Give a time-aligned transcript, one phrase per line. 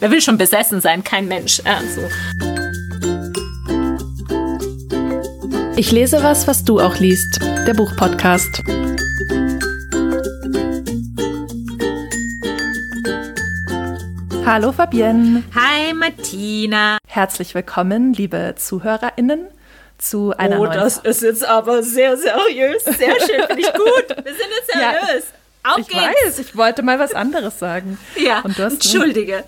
[0.00, 1.04] wer will schon besessen sein?
[1.04, 1.62] Kein Mensch.
[1.64, 2.00] Also.
[5.76, 7.40] Ich lese was, was du auch liest.
[7.66, 8.62] Der Buchpodcast.
[14.44, 15.44] Hallo Fabienne.
[15.54, 16.98] Hi Martina.
[17.06, 19.46] Herzlich willkommen, liebe ZuhörerInnen,
[19.98, 20.78] zu einer oh, neuen.
[20.78, 22.82] das ist jetzt aber sehr seriös.
[22.84, 24.08] Sehr schön, finde ich gut.
[24.08, 25.24] Wir sind jetzt seriös.
[25.64, 26.02] Ja, Auf ich geht's.
[26.02, 27.98] weiß, ich wollte mal was anderes sagen.
[28.16, 29.44] Ja, Und du hast entschuldige.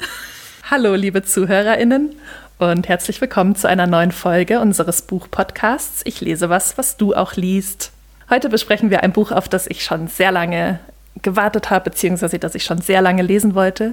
[0.74, 2.14] Hallo, liebe ZuhörerInnen
[2.58, 6.00] und herzlich willkommen zu einer neuen Folge unseres Buchpodcasts.
[6.06, 7.92] Ich lese was, was du auch liest.
[8.30, 10.78] Heute besprechen wir ein Buch, auf das ich schon sehr lange
[11.20, 13.92] gewartet habe, beziehungsweise das ich schon sehr lange lesen wollte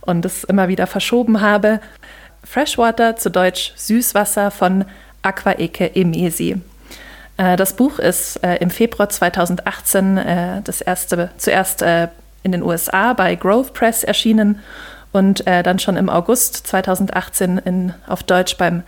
[0.00, 1.80] und es immer wieder verschoben habe.
[2.44, 4.84] Freshwater, zu Deutsch Süßwasser von
[5.22, 6.60] Aquaeke Emesi.
[7.36, 13.12] Äh, das Buch ist äh, im Februar 2018 äh, das erste, zuerst in den USA
[13.12, 14.60] bei Grove Press erschienen
[15.12, 18.82] und äh, dann schon im August 2018 in, auf Deutsch beim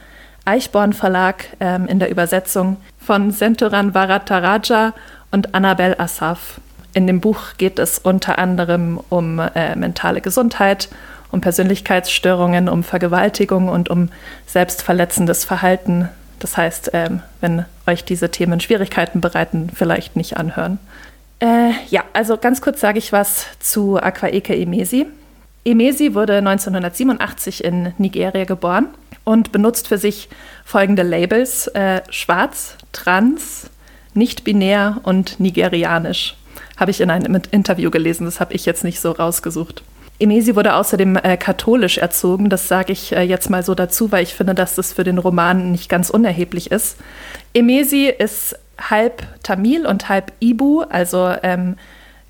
[0.44, 4.92] Eichborn Verlag ähm, in der Übersetzung von Senturan Varataraja
[5.30, 6.60] und Annabel Asaf.
[6.92, 10.88] In dem Buch geht es unter anderem um äh, mentale Gesundheit,
[11.30, 14.10] um Persönlichkeitsstörungen, um Vergewaltigung und um
[14.46, 16.08] selbstverletzendes Verhalten.
[16.38, 20.78] Das heißt, ähm, wenn euch diese Themen Schwierigkeiten bereiten, vielleicht nicht anhören.
[21.40, 25.06] Äh, ja, also ganz kurz sage ich was zu Aquaeke Emesi.
[25.64, 28.88] Emesi wurde 1987 in Nigeria geboren
[29.24, 30.28] und benutzt für sich
[30.64, 33.70] folgende Labels: äh, schwarz, trans,
[34.12, 36.36] nicht binär und nigerianisch.
[36.76, 39.82] Habe ich in einem Interview gelesen, das habe ich jetzt nicht so rausgesucht.
[40.20, 44.22] Emesi wurde außerdem äh, katholisch erzogen, das sage ich äh, jetzt mal so dazu, weil
[44.22, 46.98] ich finde, dass das für den Roman nicht ganz unerheblich ist.
[47.52, 51.76] Emesi ist halb Tamil und halb Ibu, also ähm,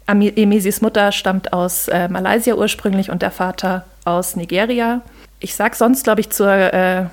[0.07, 5.03] Emesis Mutter stammt aus äh, Malaysia ursprünglich und der Vater aus Nigeria.
[5.41, 7.07] Ich sage sonst, glaube ich, zur äh,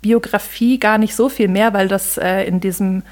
[0.00, 3.02] Biografie gar nicht so viel mehr, weil das äh, in diesem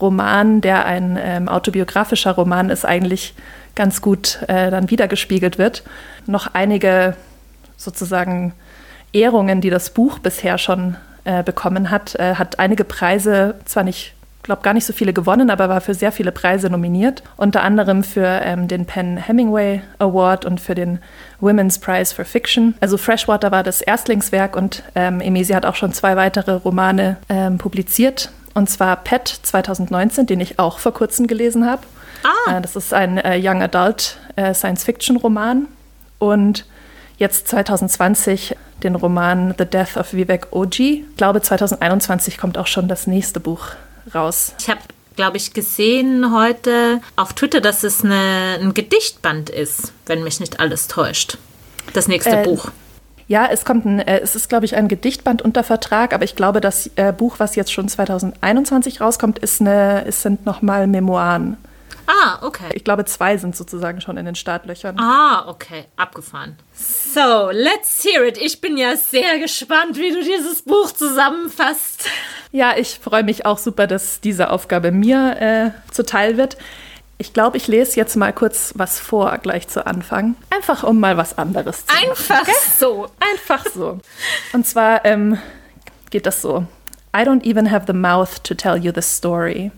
[0.00, 3.34] Roman, der ein ähm, autobiografischer Roman ist, eigentlich
[3.74, 5.82] ganz gut äh, dann wiedergespiegelt wird.
[6.26, 7.16] Noch einige
[7.76, 8.52] sozusagen
[9.12, 14.14] Ehrungen, die das Buch bisher schon äh, bekommen hat, äh, hat einige Preise zwar nicht
[14.48, 17.22] glaube gar nicht so viele gewonnen, aber war für sehr viele Preise nominiert.
[17.36, 21.00] Unter anderem für ähm, den Penn Hemingway Award und für den
[21.38, 22.74] Women's Prize for Fiction.
[22.80, 27.58] Also Freshwater war das Erstlingswerk und ähm, Emesi hat auch schon zwei weitere Romane ähm,
[27.58, 28.30] publiziert.
[28.54, 31.82] Und zwar Pet 2019, den ich auch vor kurzem gelesen habe.
[32.24, 32.56] Ah.
[32.56, 35.66] Äh, das ist ein äh, Young Adult äh, Science-Fiction-Roman.
[36.18, 36.64] Und
[37.18, 41.04] jetzt 2020 den Roman The Death of Vivek Oji.
[41.10, 43.72] Ich glaube, 2021 kommt auch schon das nächste Buch
[44.14, 44.54] raus.
[44.58, 44.80] Ich habe
[45.18, 50.60] glaube ich, gesehen heute auf Twitter, dass es eine, ein Gedichtband ist, wenn mich nicht
[50.60, 51.38] alles täuscht.
[51.92, 52.70] Das nächste äh, Buch.
[53.26, 56.36] Ja, es kommt ein, äh, es ist, glaube ich, ein Gedichtband unter Vertrag, aber ich
[56.36, 61.56] glaube, das äh, Buch, was jetzt schon 2021 rauskommt, ist eine, es sind nochmal Memoiren.
[62.08, 62.70] Ah, okay.
[62.72, 64.98] Ich glaube, zwei sind sozusagen schon in den Startlöchern.
[64.98, 65.84] Ah, okay.
[65.96, 66.56] Abgefahren.
[66.74, 68.38] So, let's hear it.
[68.38, 72.08] Ich bin ja sehr gespannt, wie du dieses Buch zusammenfasst.
[72.50, 76.56] Ja, ich freue mich auch super, dass diese Aufgabe mir äh, zuteil wird.
[77.18, 80.34] Ich glaube, ich lese jetzt mal kurz was vor, gleich zu Anfang.
[80.48, 83.08] Einfach um mal was anderes zu Einfach machen, so.
[83.20, 83.98] Einfach so.
[84.54, 85.36] Und zwar ähm,
[86.10, 86.64] geht das so.
[87.14, 89.72] I don't even have the mouth to tell you the story.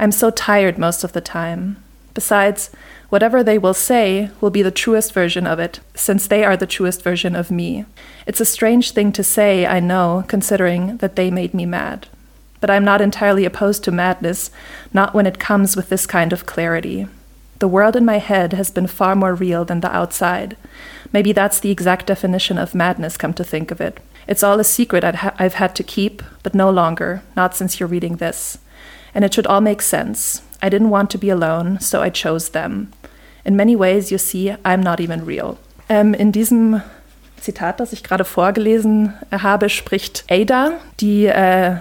[0.00, 1.76] I'm so tired most of the time.
[2.14, 2.70] Besides,
[3.10, 6.66] whatever they will say will be the truest version of it, since they are the
[6.66, 7.84] truest version of me.
[8.26, 12.08] It's a strange thing to say, I know, considering that they made me mad.
[12.62, 14.50] But I'm not entirely opposed to madness,
[14.90, 17.06] not when it comes with this kind of clarity.
[17.58, 20.56] The world in my head has been far more real than the outside.
[21.12, 24.00] Maybe that's the exact definition of madness, come to think of it.
[24.26, 27.86] It's all a secret i have had to keep, but no longer, not since you're
[27.86, 28.56] reading this
[29.14, 30.42] and it should all make sense.
[30.62, 32.92] I didn't want to be alone, so I chose them.
[33.44, 35.56] In many ways, you see, I'm not even real.
[35.88, 36.82] Ähm, in diesem
[37.40, 41.76] Zitat, das ich gerade vorgelesen habe, spricht Ada, die äh,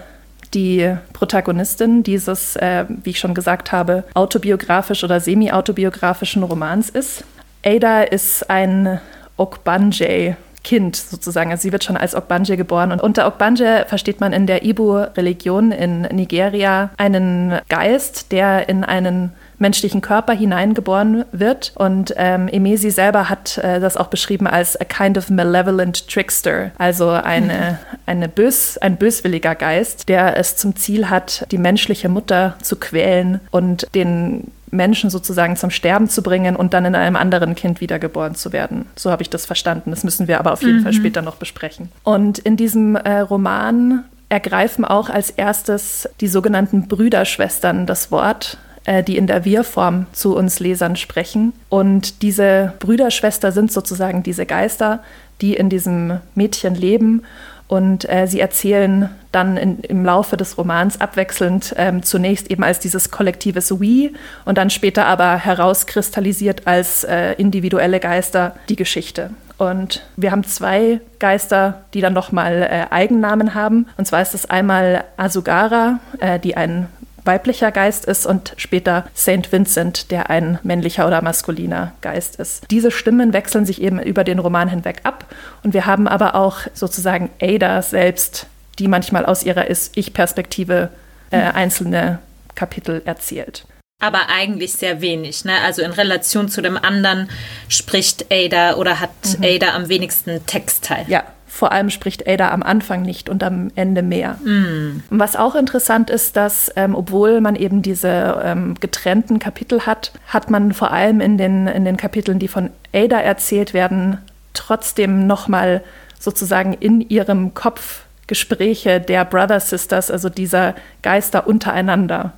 [0.53, 7.23] die Protagonistin dieses, äh, wie ich schon gesagt habe, autobiografisch oder semi-autobiografischen Romans ist.
[7.63, 8.99] Ada ist ein
[9.37, 11.51] Okbanjay Kind sozusagen.
[11.51, 12.91] Also sie wird schon als Ogbanje geboren.
[12.91, 19.31] Und unter Ogbanje versteht man in der Ibu-Religion in Nigeria einen Geist, der in einen
[19.59, 21.73] menschlichen Körper hineingeboren wird.
[21.75, 26.71] Und ähm, Emesi selber hat äh, das auch beschrieben als a kind of malevolent trickster,
[26.77, 32.55] also eine, eine bös, ein böswilliger Geist, der es zum Ziel hat, die menschliche Mutter
[32.61, 37.55] zu quälen und den Menschen sozusagen zum Sterben zu bringen und dann in einem anderen
[37.55, 38.85] Kind wiedergeboren zu werden.
[38.95, 39.91] So habe ich das verstanden.
[39.91, 40.83] Das müssen wir aber auf jeden mhm.
[40.83, 41.91] Fall später noch besprechen.
[42.03, 49.03] Und in diesem äh, Roman ergreifen auch als erstes die sogenannten Brüderschwestern das Wort äh,
[49.03, 51.53] die in der Wir-Form zu uns Lesern sprechen.
[51.69, 55.03] Und diese Brüderschwester sind sozusagen diese Geister,
[55.41, 57.23] die in diesem Mädchen leben
[57.69, 62.79] und äh, sie erzählen dann in, im Laufe des Romans abwechselnd ähm, zunächst eben als
[62.79, 64.09] dieses kollektives We
[64.43, 69.29] und dann später aber herauskristallisiert als äh, individuelle Geister die Geschichte.
[69.59, 73.85] Und wir haben zwei Geister, die dann nochmal äh, Eigennamen haben.
[73.97, 76.87] Und zwar ist es einmal Asugara, äh, die ein
[77.29, 82.63] weiblicher Geist ist und später Saint Vincent, der ein männlicher oder maskuliner Geist ist.
[82.71, 85.25] Diese Stimmen wechseln sich eben über den Roman hinweg ab
[85.61, 88.47] und wir haben aber auch sozusagen Ada selbst,
[88.79, 90.89] die manchmal aus ihrer Ich-Perspektive
[91.29, 92.17] äh, einzelne
[92.55, 93.65] Kapitel erzählt
[94.01, 95.43] aber eigentlich sehr wenig.
[95.43, 95.53] Ne?
[95.61, 97.29] Also in Relation zu dem anderen
[97.67, 99.43] spricht Ada oder hat mhm.
[99.43, 101.05] Ada am wenigsten Textteil.
[101.09, 101.25] Ja,
[101.59, 104.35] vor allem spricht Ada am Anfang nicht und am Ende mehr.
[104.45, 105.03] Mm.
[105.09, 110.49] Was auch interessant ist, dass ähm, obwohl man eben diese ähm, getrennten Kapitel hat, hat
[110.49, 114.19] man vor allem in den, in den Kapiteln, die von Ada erzählt werden,
[114.53, 115.83] trotzdem nochmal
[116.17, 122.33] sozusagen in ihrem Kopf Gespräche der Brother Sisters, also dieser Geister untereinander.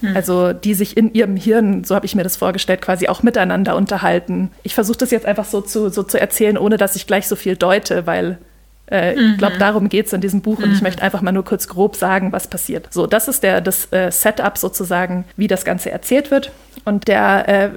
[0.00, 0.16] Hm.
[0.16, 3.76] Also die sich in ihrem Hirn, so habe ich mir das vorgestellt, quasi auch miteinander
[3.76, 4.50] unterhalten.
[4.64, 7.36] Ich versuche das jetzt einfach so zu, so zu erzählen, ohne dass ich gleich so
[7.36, 8.38] viel deute, weil
[8.90, 9.32] äh, mhm.
[9.32, 10.84] Ich glaube, darum geht es in diesem Buch und ich mhm.
[10.84, 12.88] möchte einfach mal nur kurz grob sagen, was passiert.
[12.90, 16.52] So, das ist der, das äh, Setup sozusagen, wie das Ganze erzählt wird.
[16.84, 17.70] Und der äh,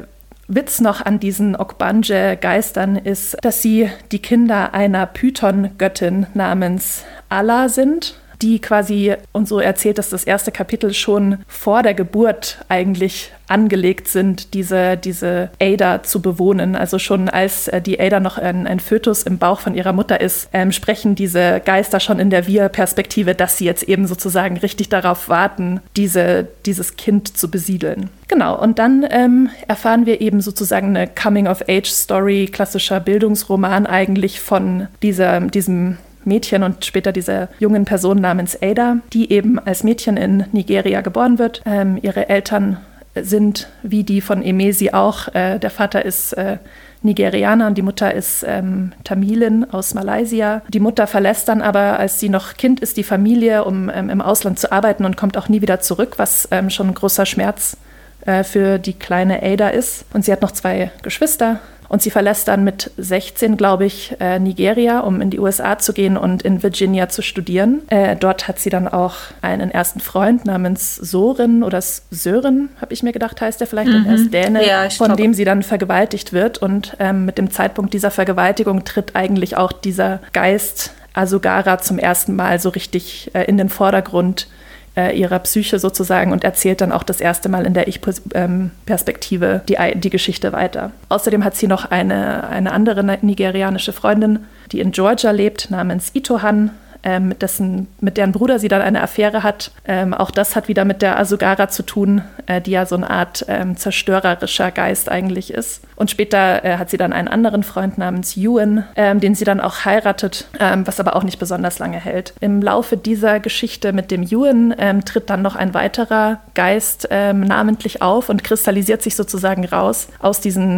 [0.49, 8.15] Witz noch an diesen Okbanje-Geistern ist, dass sie die Kinder einer Python-Göttin namens Allah sind
[8.41, 14.07] die quasi, und so erzählt dass das erste Kapitel, schon vor der Geburt eigentlich angelegt
[14.07, 16.75] sind, diese, diese Ada zu bewohnen.
[16.75, 20.19] Also schon als äh, die Ada noch ein, ein Fötus im Bauch von ihrer Mutter
[20.19, 24.89] ist, ähm, sprechen diese Geister schon in der Wir-Perspektive, dass sie jetzt eben sozusagen richtig
[24.89, 28.09] darauf warten, diese, dieses Kind zu besiedeln.
[28.27, 35.39] Genau, und dann ähm, erfahren wir eben sozusagen eine Coming-of-Age-Story, klassischer Bildungsroman eigentlich von dieser,
[35.39, 41.01] diesem Mädchen und später dieser jungen Person namens Ada, die eben als Mädchen in Nigeria
[41.01, 41.61] geboren wird.
[41.65, 42.77] Ähm, ihre Eltern
[43.15, 45.33] sind wie die von Emesi auch.
[45.33, 46.57] Äh, der Vater ist äh,
[47.01, 50.61] Nigerianer und die Mutter ist ähm, Tamilin aus Malaysia.
[50.67, 54.21] Die Mutter verlässt dann aber, als sie noch Kind ist, die Familie, um ähm, im
[54.21, 57.77] Ausland zu arbeiten und kommt auch nie wieder zurück, was ähm, schon ein großer Schmerz
[58.25, 60.05] äh, für die kleine Ada ist.
[60.13, 64.39] Und sie hat noch zwei Geschwister, und sie verlässt dann mit 16, glaube ich, äh,
[64.39, 67.81] Nigeria, um in die USA zu gehen und in Virginia zu studieren.
[67.89, 73.03] Äh, dort hat sie dann auch einen ersten Freund namens Soren oder Sören, habe ich
[73.03, 74.05] mir gedacht, heißt er vielleicht, mhm.
[74.07, 76.57] er ist Däne, ja, von dem sie dann vergewaltigt wird.
[76.57, 82.35] Und ähm, mit dem Zeitpunkt dieser Vergewaltigung tritt eigentlich auch dieser Geist Asugara zum ersten
[82.35, 84.47] Mal so richtig äh, in den Vordergrund
[84.97, 89.77] äh, ihrer Psyche sozusagen und erzählt dann auch das erste Mal in der Ich-Perspektive die,
[89.95, 90.91] die Geschichte weiter.
[91.09, 96.71] Außerdem hat sie noch eine, eine andere nigerianische Freundin, die in Georgia lebt, namens Itohan
[97.03, 99.71] ähm, mit, dessen, mit deren Bruder sie dann eine Affäre hat.
[99.85, 103.09] Ähm, auch das hat wieder mit der Asugara zu tun, äh, die ja so eine
[103.09, 105.83] Art ähm, zerstörerischer Geist eigentlich ist.
[105.95, 109.59] Und später äh, hat sie dann einen anderen Freund namens Ewan, ähm, den sie dann
[109.59, 112.33] auch heiratet, ähm, was aber auch nicht besonders lange hält.
[112.39, 118.01] Im Laufe dieser Geschichte mit dem Ewan ähm, tritt dann noch ein weiterer Geist namentlich
[118.01, 120.77] auf und kristallisiert sich sozusagen raus aus diesen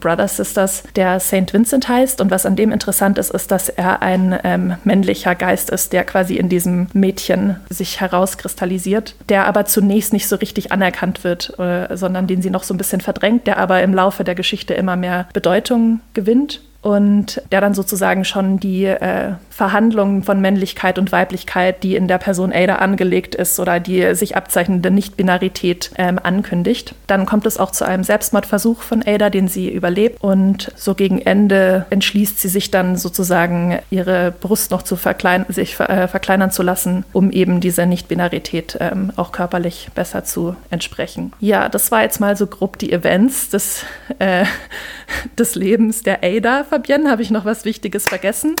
[0.00, 2.20] Brother Sisters, der Saint Vincent heißt.
[2.20, 6.36] Und was an dem interessant ist, ist, dass er ein männlicher Geist ist, der quasi
[6.36, 12.26] in diesem Mädchen sich herauskristallisiert, der aber zunächst nicht so richtig anerkannt wird, äh, sondern
[12.26, 15.28] den sie noch so ein bisschen verdrängt, der aber im Laufe der Geschichte immer mehr
[15.32, 21.96] Bedeutung gewinnt und der dann sozusagen schon die äh, Verhandlungen von Männlichkeit und Weiblichkeit, die
[21.96, 26.94] in der Person Ada angelegt ist oder die sich abzeichnende Nicht-Binarität ähm, ankündigt.
[27.08, 31.20] Dann kommt es auch zu einem Selbstmordversuch von Ada, den sie überlebt und so gegen
[31.20, 36.62] Ende entschließt sie sich dann sozusagen ihre Brust noch zu verklein sich äh, verkleinern zu
[36.62, 41.32] lassen, um eben dieser Nicht-Binarität ähm, auch körperlich besser zu entsprechen.
[41.40, 43.84] Ja, das war jetzt mal so grob die Events des,
[44.20, 44.44] äh,
[45.36, 46.62] des Lebens der Ada.
[46.62, 48.54] Fabienne, habe ich noch was Wichtiges vergessen?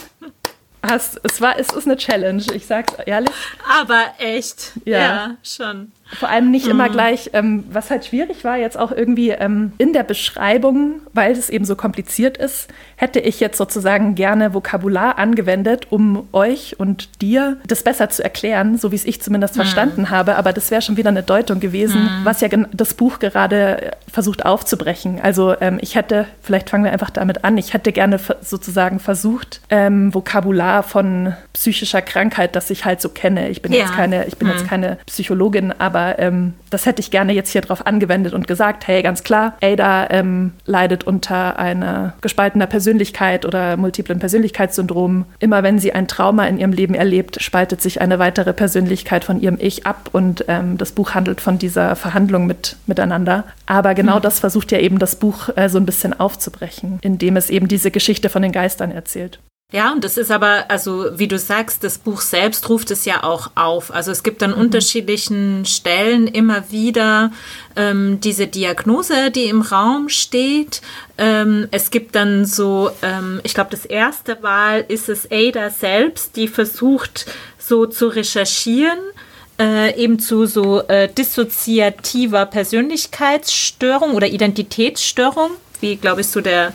[0.82, 3.30] Hast, es war, es ist eine Challenge, ich sag's ehrlich.
[3.68, 5.92] Aber echt, ja, ja schon.
[6.12, 6.72] Vor allem nicht mhm.
[6.72, 11.32] immer gleich, ähm, was halt schwierig war, jetzt auch irgendwie ähm, in der Beschreibung, weil
[11.32, 17.20] es eben so kompliziert ist, hätte ich jetzt sozusagen gerne Vokabular angewendet, um euch und
[17.20, 19.60] dir das besser zu erklären, so wie es ich zumindest mhm.
[19.60, 20.36] verstanden habe.
[20.36, 22.24] Aber das wäre schon wieder eine Deutung gewesen, mhm.
[22.24, 25.20] was ja das Buch gerade versucht aufzubrechen.
[25.22, 29.60] Also ähm, ich hätte, vielleicht fangen wir einfach damit an, ich hätte gerne sozusagen versucht,
[29.68, 33.50] ähm, Vokabular von psychischer Krankheit, das ich halt so kenne.
[33.50, 33.80] Ich bin ja.
[33.80, 34.68] jetzt keine, ich bin jetzt mhm.
[34.68, 38.86] keine Psychologin, aber aber ähm, das hätte ich gerne jetzt hier drauf angewendet und gesagt,
[38.86, 45.24] hey, ganz klar, Ada ähm, leidet unter einer gespaltener Persönlichkeit oder multiplen Persönlichkeitssyndrom.
[45.40, 49.40] Immer wenn sie ein Trauma in ihrem Leben erlebt, spaltet sich eine weitere Persönlichkeit von
[49.40, 53.44] ihrem Ich ab und ähm, das Buch handelt von dieser Verhandlung mit, miteinander.
[53.66, 54.22] Aber genau mhm.
[54.22, 57.90] das versucht ja eben das Buch äh, so ein bisschen aufzubrechen, indem es eben diese
[57.90, 59.40] Geschichte von den Geistern erzählt.
[59.70, 63.22] Ja, und das ist aber, also wie du sagst, das Buch selbst ruft es ja
[63.22, 63.92] auch auf.
[63.92, 64.60] Also es gibt an mhm.
[64.62, 67.32] unterschiedlichen Stellen immer wieder
[67.76, 70.80] ähm, diese Diagnose, die im Raum steht.
[71.18, 76.36] Ähm, es gibt dann so, ähm, ich glaube, das erste Mal ist es Ada selbst,
[76.36, 77.26] die versucht
[77.58, 78.98] so zu recherchieren.
[79.60, 86.72] Äh, eben zu so äh, dissoziativer Persönlichkeitsstörung oder Identitätsstörung, wie glaube ich so der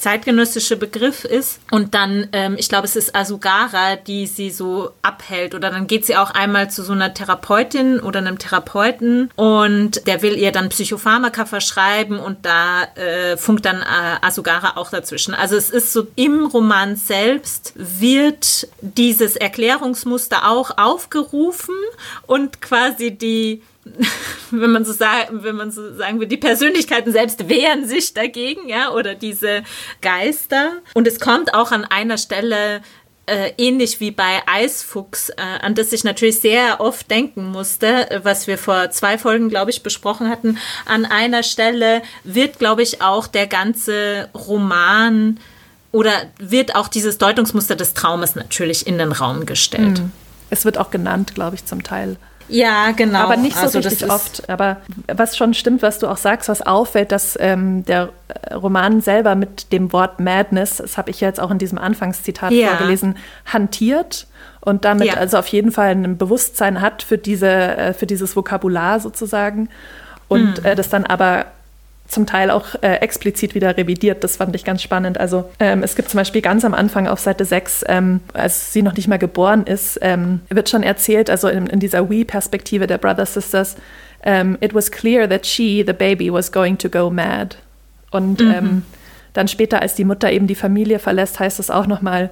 [0.00, 1.60] zeitgenössische Begriff ist.
[1.70, 5.54] Und dann, ähm, ich glaube, es ist Asugara, die sie so abhält.
[5.54, 10.22] Oder dann geht sie auch einmal zu so einer Therapeutin oder einem Therapeuten und der
[10.22, 15.34] will ihr dann Psychopharmaka verschreiben und da äh, funkt dann äh, Asugara auch dazwischen.
[15.34, 21.74] Also es ist so, im Roman selbst wird dieses Erklärungsmuster auch aufgerufen
[22.26, 23.62] und quasi die
[24.50, 28.68] wenn man so sagen, wenn man so sagen will, die Persönlichkeiten selbst wehren sich dagegen,
[28.68, 29.62] ja, oder diese
[30.02, 30.72] Geister.
[30.94, 32.82] Und es kommt auch an einer Stelle
[33.26, 38.46] äh, ähnlich wie bei Eisfuchs, äh, an das ich natürlich sehr oft denken musste, was
[38.46, 40.58] wir vor zwei Folgen, glaube ich, besprochen hatten.
[40.84, 45.38] An einer Stelle wird, glaube ich, auch der ganze Roman
[45.92, 49.98] oder wird auch dieses Deutungsmuster des Traumes natürlich in den Raum gestellt.
[49.98, 50.12] Hm.
[50.50, 52.16] Es wird auch genannt, glaube ich, zum Teil.
[52.48, 53.20] Ja, genau.
[53.20, 54.48] Aber nicht so also richtig oft.
[54.48, 58.10] Aber was schon stimmt, was du auch sagst, was auffällt, dass ähm, der
[58.52, 62.68] Roman selber mit dem Wort Madness, das habe ich jetzt auch in diesem Anfangszitat ja.
[62.68, 63.16] vorgelesen,
[63.46, 64.26] hantiert
[64.60, 65.14] und damit ja.
[65.14, 69.68] also auf jeden Fall ein Bewusstsein hat für, diese, äh, für dieses Vokabular sozusagen.
[70.28, 70.66] Und mhm.
[70.66, 71.46] äh, das dann aber
[72.10, 74.24] zum Teil auch äh, explizit wieder revidiert.
[74.24, 75.18] Das fand ich ganz spannend.
[75.18, 78.82] Also ähm, es gibt zum Beispiel ganz am Anfang auf Seite 6, ähm, als sie
[78.82, 82.98] noch nicht mal geboren ist, ähm, wird schon erzählt, also in, in dieser We-Perspektive der
[82.98, 83.76] Brother Sisters,
[84.24, 87.56] ähm, it was clear that she, the baby, was going to go mad.
[88.10, 88.50] Und mhm.
[88.50, 88.82] Ähm,
[89.32, 92.30] dann später, als die Mutter eben die Familie verlässt, heißt es auch nochmal,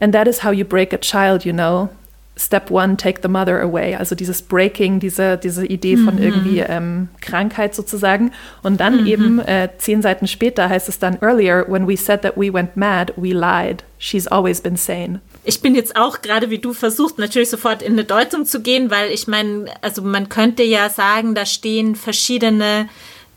[0.00, 1.88] and that is how you break a child, you know.
[2.38, 3.94] Step One, Take the Mother Away.
[3.94, 6.22] Also dieses Breaking, diese, diese Idee von mhm.
[6.22, 8.32] irgendwie ähm, Krankheit sozusagen.
[8.62, 9.06] Und dann mhm.
[9.06, 12.76] eben äh, zehn Seiten später heißt es dann, Earlier, when we said that we went
[12.76, 13.84] mad, we lied.
[13.98, 15.20] She's always been sane.
[15.44, 18.90] Ich bin jetzt auch gerade wie du versucht, natürlich sofort in eine Deutung zu gehen,
[18.90, 22.88] weil ich meine, also man könnte ja sagen, da stehen verschiedene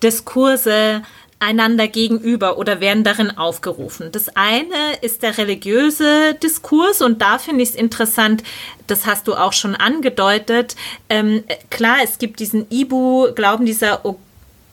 [0.03, 1.03] Diskurse
[1.39, 4.11] einander gegenüber oder werden darin aufgerufen.
[4.11, 8.43] Das eine ist der religiöse Diskurs und da finde ich es interessant,
[8.87, 10.75] das hast du auch schon angedeutet.
[11.09, 14.03] Ähm, klar, es gibt diesen Ibu-Glauben, dieser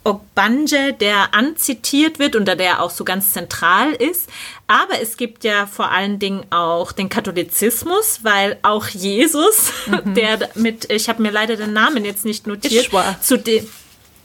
[0.06, 4.28] Ogbanje, der anzitiert wird und der auch so ganz zentral ist.
[4.66, 10.14] Aber es gibt ja vor allen Dingen auch den Katholizismus, weil auch Jesus, mhm.
[10.14, 13.68] der mit, ich habe mir leider den Namen jetzt nicht notiert, zu dem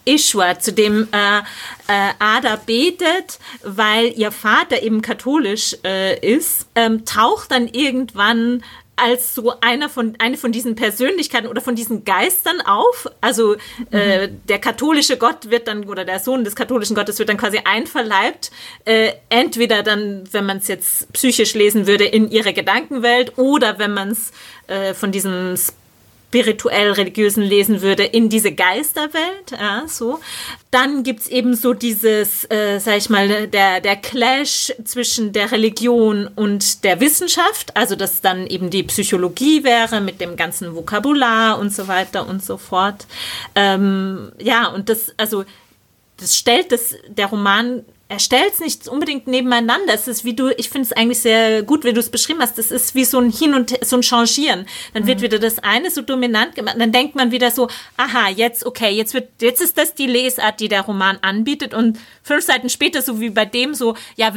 [0.06, 1.40] Ishwa, zu dem äh,
[1.88, 8.64] äh, Ada betet, weil ihr Vater eben katholisch äh, ist, ähm, taucht dann irgendwann
[9.02, 13.08] als so einer von eine von diesen Persönlichkeiten oder von diesen Geistern auf.
[13.20, 13.56] Also
[13.92, 14.42] äh, mhm.
[14.48, 18.52] der katholische Gott wird dann oder der Sohn des katholischen Gottes wird dann quasi einverleibt.
[18.86, 23.94] Äh, entweder dann, wenn man es jetzt psychisch lesen würde, in ihre Gedankenwelt oder wenn
[23.94, 24.32] man es
[24.68, 25.56] äh, von diesem
[26.32, 29.52] spirituell-religiösen lesen würde, in diese Geisterwelt.
[29.52, 30.20] Ja, so.
[30.72, 36.28] Dann gibt's eben so dieses, äh, sag ich mal, der, der Clash zwischen der Religion
[36.34, 41.74] und der Wissenschaft, also dass dann eben die Psychologie wäre mit dem ganzen Vokabular und
[41.74, 43.08] so weiter und so fort.
[43.56, 45.44] Ähm, ja, und das, also
[46.16, 49.94] das stellt das, der Roman er stellt es nicht unbedingt nebeneinander.
[49.94, 52.58] Es ist wie du, ich finde es eigentlich sehr gut, wie du es beschrieben hast.
[52.58, 54.66] Das ist wie so ein Hin und so ein Changieren.
[54.94, 55.08] Dann mhm.
[55.08, 56.76] wird wieder das eine so dominant gemacht.
[56.78, 60.60] Dann denkt man wieder so, aha, jetzt, okay, jetzt wird, jetzt ist das die Lesart,
[60.60, 61.74] die der Roman anbietet.
[61.74, 64.34] Und fünf Seiten später, so wie bei dem, so, ja,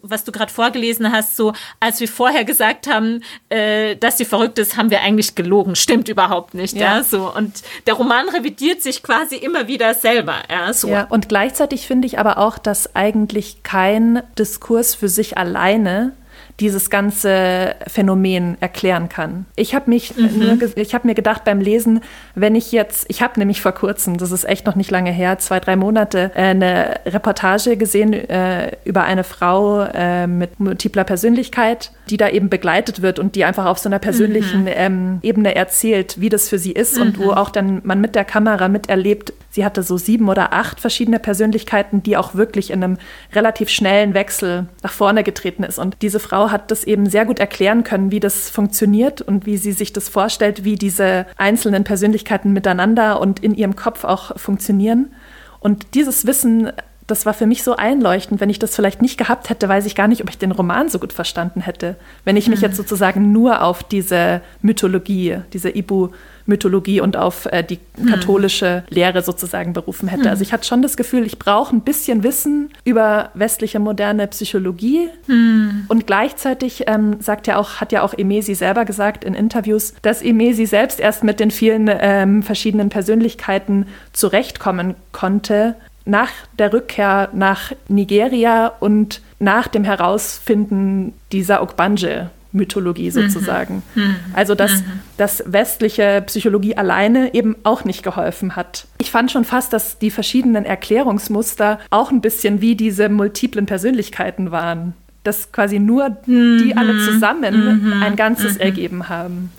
[0.00, 4.58] was du gerade vorgelesen hast, so, als wir vorher gesagt haben, äh, dass sie verrückt
[4.58, 5.76] ist, haben wir eigentlich gelogen.
[5.76, 6.96] Stimmt überhaupt nicht, ja.
[6.96, 7.30] ja so.
[7.30, 10.88] Und der Roman revidiert sich quasi immer wieder selber, ja, so.
[10.88, 16.12] Ja, und gleichzeitig finde ich aber auch, dass eigentlich eigentlich kein Diskurs für sich alleine
[16.60, 19.46] dieses ganze Phänomen erklären kann.
[19.56, 20.60] Ich habe mich, mhm.
[20.76, 22.00] ich habe mir gedacht beim Lesen,
[22.34, 25.38] wenn ich jetzt, ich habe nämlich vor kurzem, das ist echt noch nicht lange her,
[25.38, 31.92] zwei drei Monate, äh, eine Reportage gesehen äh, über eine Frau äh, mit multipler Persönlichkeit,
[32.10, 34.70] die da eben begleitet wird und die einfach auf so einer persönlichen mhm.
[34.72, 37.02] ähm, Ebene erzählt, wie das für sie ist mhm.
[37.02, 37.30] und wo mhm.
[37.30, 39.32] auch dann man mit der Kamera miterlebt.
[39.50, 42.98] Sie hatte so sieben oder acht verschiedene Persönlichkeiten, die auch wirklich in einem
[43.32, 45.78] relativ schnellen Wechsel nach vorne getreten ist.
[45.78, 49.56] Und diese Frau hat das eben sehr gut erklären können, wie das funktioniert und wie
[49.56, 55.12] sie sich das vorstellt, wie diese einzelnen Persönlichkeiten miteinander und in ihrem Kopf auch funktionieren.
[55.60, 56.72] Und dieses Wissen,
[57.10, 58.40] das war für mich so einleuchtend.
[58.40, 60.88] Wenn ich das vielleicht nicht gehabt hätte, weiß ich gar nicht, ob ich den Roman
[60.88, 61.96] so gut verstanden hätte.
[62.24, 62.66] Wenn ich mich mhm.
[62.66, 66.10] jetzt sozusagen nur auf diese Mythologie, diese Ibu
[66.50, 68.06] Mythologie und auf äh, die hm.
[68.06, 68.82] katholische.
[68.90, 70.24] Lehre sozusagen berufen hätte.
[70.24, 70.30] Hm.
[70.30, 75.08] Also ich hatte schon das Gefühl, ich brauche ein bisschen Wissen über westliche moderne Psychologie
[75.26, 75.84] hm.
[75.88, 80.22] und gleichzeitig ähm, sagt ja auch, hat ja auch Emesi selber gesagt in Interviews, dass
[80.22, 85.76] Emesi selbst erst mit den vielen ähm, verschiedenen Persönlichkeiten zurechtkommen konnte
[86.10, 93.10] nach der Rückkehr nach Nigeria und nach dem Herausfinden dieser Okbanje Mythologie mhm.
[93.12, 93.82] sozusagen.
[93.94, 94.16] Mhm.
[94.32, 95.00] Also dass, mhm.
[95.16, 98.86] dass westliche Psychologie alleine eben auch nicht geholfen hat.
[98.98, 104.50] Ich fand schon fast, dass die verschiedenen Erklärungsmuster auch ein bisschen wie diese multiplen Persönlichkeiten
[104.50, 104.94] waren.
[105.22, 107.04] Dass quasi nur die alle mhm.
[107.04, 108.02] zusammen mhm.
[108.02, 108.60] ein Ganzes mhm.
[108.60, 109.52] ergeben haben.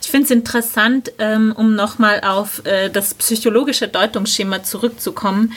[0.00, 5.52] Ich finde es interessant, ähm, um nochmal auf äh, das psychologische Deutungsschema zurückzukommen.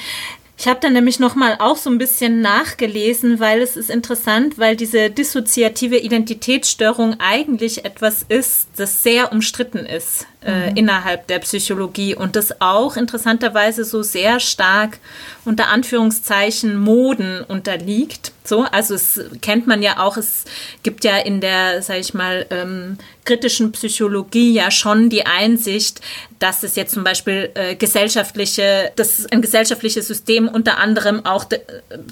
[0.57, 4.77] Ich habe dann nämlich nochmal auch so ein bisschen nachgelesen, weil es ist interessant, weil
[4.77, 10.77] diese dissoziative Identitätsstörung eigentlich etwas ist, das sehr umstritten ist äh, mhm.
[10.77, 14.99] innerhalb der Psychologie und das auch interessanterweise so sehr stark
[15.43, 18.31] unter Anführungszeichen Moden unterliegt.
[18.43, 20.45] So, also es kennt man ja auch, es
[20.83, 25.99] gibt ja in der, sag ich mal, ähm, kritischen Psychologie ja schon die Einsicht,
[26.37, 31.45] dass es jetzt zum Beispiel äh, gesellschaftliche, dass ein gesellschaftliches System unter anderem auch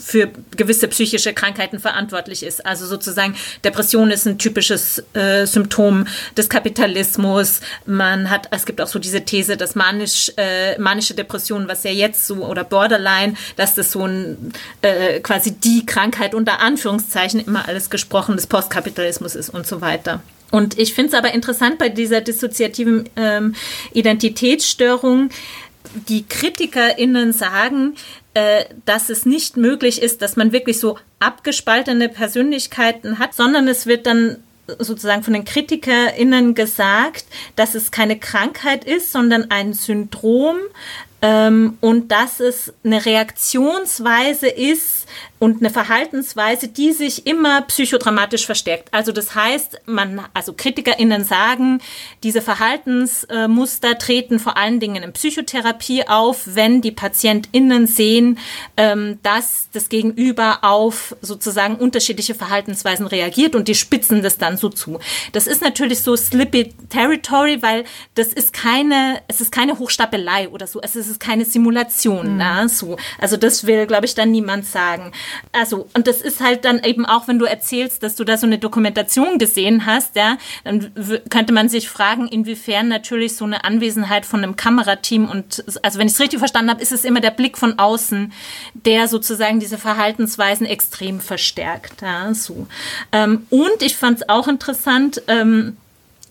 [0.02, 2.66] für gewisse psychische Krankheiten verantwortlich ist.
[2.66, 7.62] Also sozusagen Depression ist ein typisches äh, Symptom des Kapitalismus.
[7.86, 11.92] Man hat, es gibt auch so diese These, dass manisch, äh, manische Depression, was ja
[11.92, 17.68] jetzt so oder Borderline, dass das so ein äh, quasi die Krankheit unter Anführungszeichen immer
[17.68, 20.22] alles gesprochen des Postkapitalismus ist und so weiter.
[20.52, 23.56] Und ich finde es aber interessant bei dieser dissoziativen ähm,
[23.94, 25.30] Identitätsstörung,
[26.08, 27.96] die KritikerInnen sagen,
[28.36, 33.86] äh, dass es nicht möglich ist, dass man wirklich so abgespaltene Persönlichkeiten hat, sondern es
[33.86, 34.44] wird dann
[34.80, 40.58] sozusagen von den KritikerInnen gesagt, dass es keine Krankheit ist, sondern ein Syndrom
[41.22, 45.03] ähm, und dass es eine Reaktionsweise ist,
[45.40, 48.88] und eine Verhaltensweise, die sich immer psychodramatisch verstärkt.
[48.94, 51.82] Also das heißt, man, also KritikerInnen sagen,
[52.24, 58.40] diese Verhaltensmuster treten vor allen Dingen in Psychotherapie auf, wenn die PatientInnen sehen,
[58.78, 64.70] ähm, dass das Gegenüber auf sozusagen unterschiedliche Verhaltensweisen reagiert und die spitzen das dann so
[64.70, 65.00] zu.
[65.32, 67.84] Das ist natürlich so slippy territory, weil
[68.16, 72.38] das ist keine, es ist keine Hochstapelei oder so, es ist keine Simulation, mhm.
[72.38, 72.98] na, so.
[73.20, 75.12] Also das will, glaube ich, dann niemand sagen.
[75.52, 78.46] Also, und das ist halt dann eben auch, wenn du erzählst, dass du da so
[78.46, 80.92] eine Dokumentation gesehen hast, ja, dann
[81.30, 86.08] könnte man sich fragen, inwiefern natürlich so eine Anwesenheit von einem Kamerateam und, also wenn
[86.08, 88.34] ich es richtig verstanden habe, ist es immer der Blick von außen,
[88.74, 92.02] der sozusagen diese Verhaltensweisen extrem verstärkt.
[92.02, 92.68] Ja, so.
[93.12, 95.78] Ähm, und ich fand es auch interessant, ähm,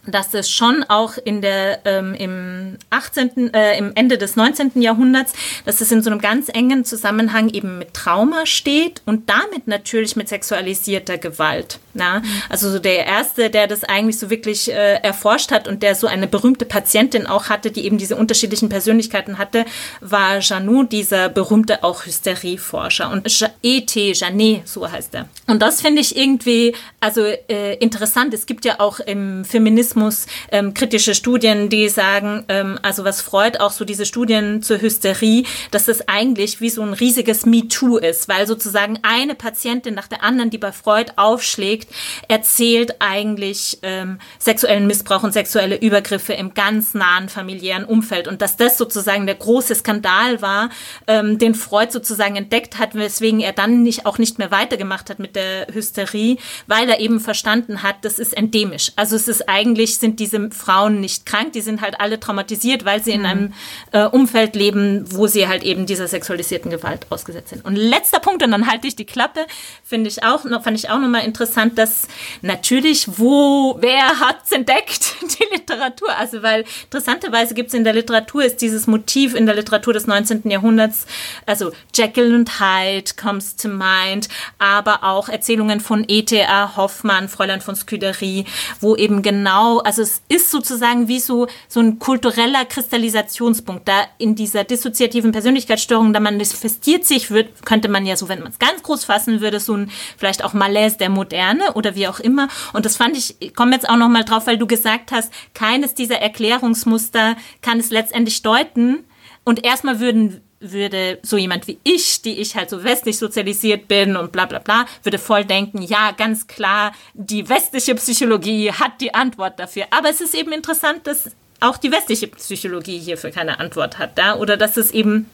[0.06, 3.54] dass es schon auch in der ähm, im 18.
[3.54, 4.80] Äh, im Ende des 19.
[4.80, 5.32] Jahrhunderts,
[5.64, 10.16] dass es in so einem ganz engen Zusammenhang eben mit Trauma steht und damit natürlich
[10.16, 11.78] mit sexualisierter Gewalt.
[11.94, 12.22] Mhm.
[12.48, 16.06] Also so der erste, der das eigentlich so wirklich äh, erforscht hat und der so
[16.06, 19.64] eine berühmte Patientin auch hatte, die eben diese unterschiedlichen Persönlichkeiten hatte,
[20.00, 23.28] war Janou, dieser berühmte auch Hysterieforscher und
[23.62, 24.12] E.T.
[24.12, 25.28] Janet, so heißt er.
[25.46, 28.34] Und das finde ich irgendwie also äh, interessant.
[28.34, 33.20] Es gibt ja auch im Feminismus Feminismus ähm, kritische Studien, die sagen, ähm, also was
[33.20, 37.98] Freud auch so diese Studien zur Hysterie, dass das eigentlich wie so ein riesiges MeToo
[37.98, 41.88] ist, weil sozusagen eine Patientin nach der anderen, die bei Freud aufschlägt,
[42.28, 48.56] erzählt eigentlich ähm, sexuellen Missbrauch und sexuelle Übergriffe im ganz nahen familiären Umfeld und dass
[48.56, 50.70] das sozusagen der große Skandal war,
[51.06, 55.18] ähm, den Freud sozusagen entdeckt hat, weswegen er dann nicht auch nicht mehr weitergemacht hat
[55.18, 58.92] mit der Hysterie, weil er eben verstanden hat, das ist endemisch.
[58.96, 63.02] Also es ist eigentlich sind diese Frauen nicht krank, die sind halt alle traumatisiert, weil
[63.02, 63.26] sie in mhm.
[63.26, 63.54] einem
[63.92, 67.64] äh, Umfeld leben, wo sie halt eben dieser sexualisierten Gewalt ausgesetzt sind.
[67.64, 69.46] Und letzter Punkt und dann halte ich die Klappe,
[69.84, 72.08] finde ich auch fand ich auch noch mal interessant, dass
[72.40, 78.44] natürlich wo wer hat's entdeckt die Literatur, also weil interessanterweise gibt es in der Literatur
[78.44, 80.48] ist dieses Motiv in der Literatur des 19.
[80.50, 81.06] Jahrhunderts,
[81.46, 86.76] also Jekyll und Hyde comes to mind, aber auch Erzählungen von E.T.A.
[86.76, 88.44] Hoffmann, Fräulein von Scuderie,
[88.80, 93.88] wo eben genau, also es ist sozusagen wie so, so ein kultureller Kristallisationspunkt.
[93.88, 98.52] Da in dieser dissoziativen Persönlichkeitsstörung, da manifestiert sich, wird, könnte man ja so, wenn man
[98.52, 102.20] es ganz groß fassen würde, so ein vielleicht auch Malaise der Moderne oder wie auch
[102.20, 102.48] immer.
[102.72, 105.32] Und das fand ich, ich komme jetzt auch noch mal drauf, weil du gesagt hast,
[105.54, 109.04] keines dieser Erklärungsmuster kann es letztendlich deuten.
[109.44, 114.16] Und erstmal würden würde so jemand wie ich, die ich halt so westlich sozialisiert bin
[114.16, 119.14] und bla bla bla, würde voll denken, ja, ganz klar, die westliche Psychologie hat die
[119.14, 119.84] Antwort dafür.
[119.90, 124.36] Aber es ist eben interessant, dass auch die westliche Psychologie hierfür keine Antwort hat, da
[124.36, 125.30] oder dass es eben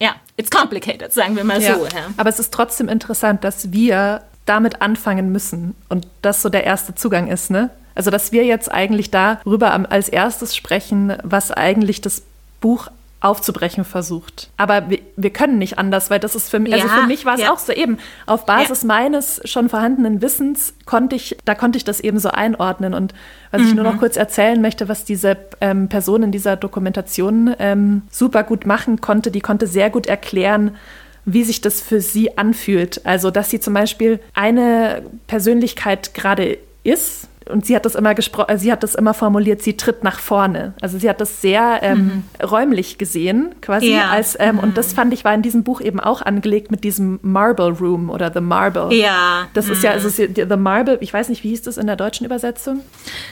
[0.00, 1.84] ja, it's complicated, sagen wir mal ja, so.
[1.84, 2.06] Ja.
[2.16, 6.94] Aber es ist trotzdem interessant, dass wir damit anfangen müssen und das so der erste
[6.94, 7.70] Zugang ist, ne?
[7.94, 12.22] Also dass wir jetzt eigentlich darüber als erstes sprechen, was eigentlich das
[12.60, 12.88] Buch
[13.20, 14.50] aufzubrechen versucht.
[14.56, 17.34] Aber wir, wir, können nicht anders, weil das ist für mich, also für mich war
[17.34, 17.52] es ja.
[17.52, 18.88] auch so eben, auf Basis ja.
[18.88, 22.92] meines schon vorhandenen Wissens konnte ich, da konnte ich das eben so einordnen.
[22.92, 23.14] Und
[23.50, 23.68] was mhm.
[23.68, 23.98] ich nur noch mhm.
[23.98, 29.30] kurz erzählen möchte, was diese ähm, Person in dieser Dokumentation ähm, super gut machen konnte,
[29.30, 30.76] die konnte sehr gut erklären,
[31.24, 33.04] wie sich das für sie anfühlt.
[33.04, 38.50] Also, dass sie zum Beispiel eine Persönlichkeit gerade ist, und sie hat das immer gesprochen,
[38.50, 40.74] äh, sie hat das immer formuliert, sie tritt nach vorne.
[40.80, 42.46] Also sie hat das sehr ähm, mhm.
[42.46, 44.10] räumlich gesehen, quasi ja.
[44.10, 44.60] als ähm, mhm.
[44.60, 48.10] und das fand ich war in diesem Buch eben auch angelegt mit diesem Marble Room
[48.10, 48.92] oder The Marble.
[48.92, 49.48] Ja.
[49.54, 49.72] Das mhm.
[49.72, 52.80] ist ja, also The Marble, ich weiß nicht, wie hieß das in der deutschen Übersetzung?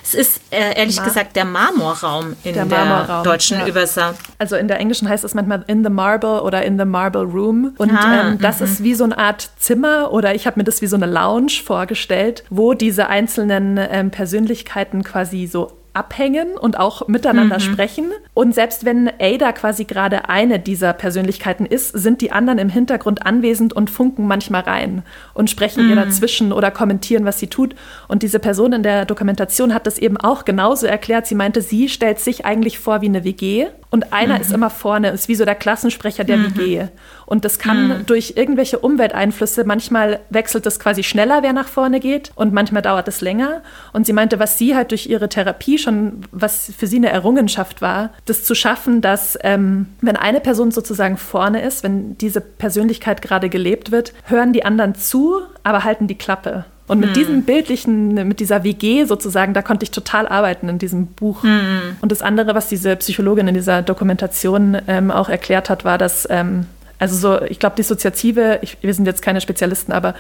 [0.03, 3.67] Es ist äh, ehrlich Mar gesagt der Marmorraum in der, der deutschen ja.
[3.67, 4.15] Übersetzung.
[4.39, 7.75] Also in der englischen heißt es manchmal in the Marble oder in the Marble Room
[7.79, 8.67] und ah, ähm, das mhm.
[8.67, 11.53] ist wie so eine Art Zimmer oder ich habe mir das wie so eine Lounge
[11.65, 17.63] vorgestellt, wo diese einzelnen ähm, Persönlichkeiten quasi so abhängen und auch miteinander mhm.
[17.63, 18.11] sprechen.
[18.35, 23.25] Und selbst wenn Ada quasi gerade eine dieser Persönlichkeiten ist, sind die anderen im Hintergrund
[23.25, 25.91] anwesend und funken manchmal rein und sprechen mhm.
[25.91, 27.77] ihr dazwischen oder kommentieren, was sie tut.
[28.09, 31.27] Und diese Person in der Dokumentation hat das eben auch genauso erklärt.
[31.27, 34.41] Sie meinte, sie stellt sich eigentlich vor wie eine WG und einer mhm.
[34.41, 36.57] ist immer vorne, ist wie so der Klassensprecher der mhm.
[36.57, 36.87] WG.
[37.27, 38.07] Und das kann mhm.
[38.07, 43.07] durch irgendwelche Umwelteinflüsse, manchmal wechselt es quasi schneller, wer nach vorne geht und manchmal dauert
[43.07, 43.63] es länger.
[43.93, 47.83] Und sie meinte, was sie halt durch ihre Therapie schon, was für sie eine Errungenschaft
[47.83, 53.23] war, das zu schaffen, dass ähm, wenn eine Person sozusagen vorne ist, wenn diese Persönlichkeit
[53.23, 56.65] gerade gelebt wird, hören die anderen zu, aber halten die Klappe.
[56.87, 57.15] Und mit hm.
[57.15, 61.43] diesem bildlichen, mit dieser WG sozusagen, da konnte ich total arbeiten in diesem Buch.
[61.43, 61.97] Hm.
[62.03, 66.29] Und das andere, was diese Psychologin in dieser Dokumentation ähm, auch erklärt hat, war, dass
[66.31, 66.67] ähm,
[66.99, 70.15] also so, ich glaube, dissoziative, ich, wir sind jetzt keine Spezialisten, aber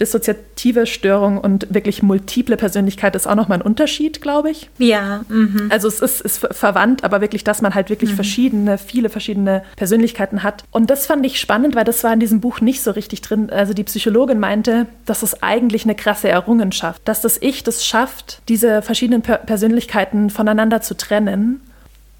[0.00, 4.70] dissoziative Störung und wirklich multiple Persönlichkeit ist auch nochmal ein Unterschied, glaube ich.
[4.78, 5.24] Ja.
[5.28, 5.68] Mhm.
[5.70, 8.14] Also es ist, ist verwandt, aber wirklich, dass man halt wirklich mhm.
[8.16, 10.64] verschiedene, viele verschiedene Persönlichkeiten hat.
[10.70, 13.50] Und das fand ich spannend, weil das war in diesem Buch nicht so richtig drin.
[13.50, 18.42] Also die Psychologin meinte, das ist eigentlich eine krasse Errungenschaft, dass das Ich das schafft,
[18.48, 21.60] diese verschiedenen per Persönlichkeiten voneinander zu trennen,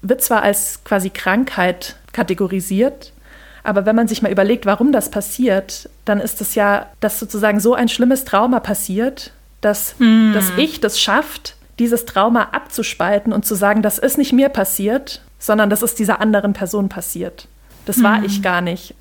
[0.01, 3.11] wird zwar als quasi Krankheit kategorisiert,
[3.65, 7.59] aber wenn man sich mal überlegt, warum das passiert, dann ist es ja, dass sozusagen
[7.59, 10.33] so ein schlimmes Trauma passiert, dass mm.
[10.33, 15.21] das Ich das schafft, dieses Trauma abzuspalten und zu sagen, das ist nicht mir passiert,
[15.39, 17.47] sondern das ist dieser anderen Person passiert.
[17.85, 18.25] Das war mm.
[18.25, 18.95] ich gar nicht.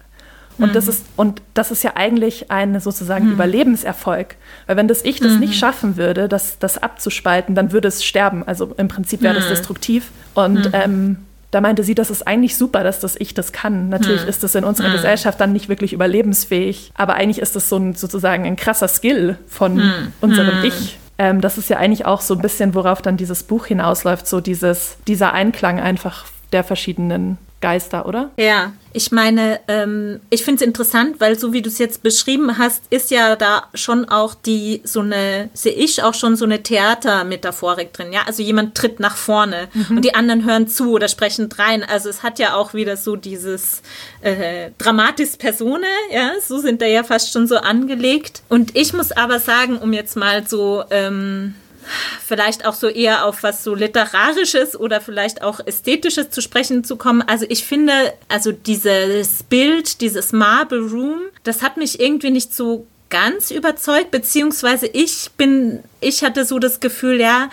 [0.58, 0.74] Und, mm.
[0.74, 4.36] das ist, und das ist ja eigentlich ein sozusagen Überlebenserfolg.
[4.66, 8.42] Weil wenn das Ich das nicht schaffen würde, das, das abzuspalten, dann würde es sterben.
[8.46, 10.10] Also im Prinzip wäre das destruktiv.
[10.34, 11.18] Und ähm,
[11.54, 13.88] da meinte sie, das ist eigentlich super, dass das ich das kann.
[13.88, 14.28] Natürlich hm.
[14.28, 14.94] ist das in unserer hm.
[14.94, 19.38] Gesellschaft dann nicht wirklich überlebensfähig, aber eigentlich ist das so ein, sozusagen ein krasser Skill
[19.46, 20.12] von hm.
[20.20, 20.64] unserem hm.
[20.64, 20.98] Ich.
[21.16, 24.40] Ähm, das ist ja eigentlich auch so ein bisschen, worauf dann dieses Buch hinausläuft, so
[24.40, 28.30] dieses, dieser Einklang einfach der verschiedenen Geister, oder?
[28.36, 32.58] Ja, ich meine, ähm, ich finde es interessant, weil so wie du es jetzt beschrieben
[32.58, 36.62] hast, ist ja da schon auch die so eine, sehe ich auch schon so eine
[36.62, 38.12] Theatermetaphorik drin.
[38.12, 39.96] Ja, also jemand tritt nach vorne mhm.
[39.96, 41.82] und die anderen hören zu oder sprechen rein.
[41.82, 43.80] Also es hat ja auch wieder so dieses
[44.20, 48.42] äh, Dramatis Persone, ja, so sind da ja fast schon so angelegt.
[48.50, 51.54] Und ich muss aber sagen, um jetzt mal so ähm,
[52.24, 56.96] vielleicht auch so eher auf was so literarisches oder vielleicht auch ästhetisches zu sprechen zu
[56.96, 57.22] kommen.
[57.22, 57.92] Also ich finde,
[58.28, 64.86] also dieses Bild, dieses Marble Room, das hat mich irgendwie nicht so ganz überzeugt, beziehungsweise
[64.86, 67.48] ich bin, ich hatte so das Gefühl, ja,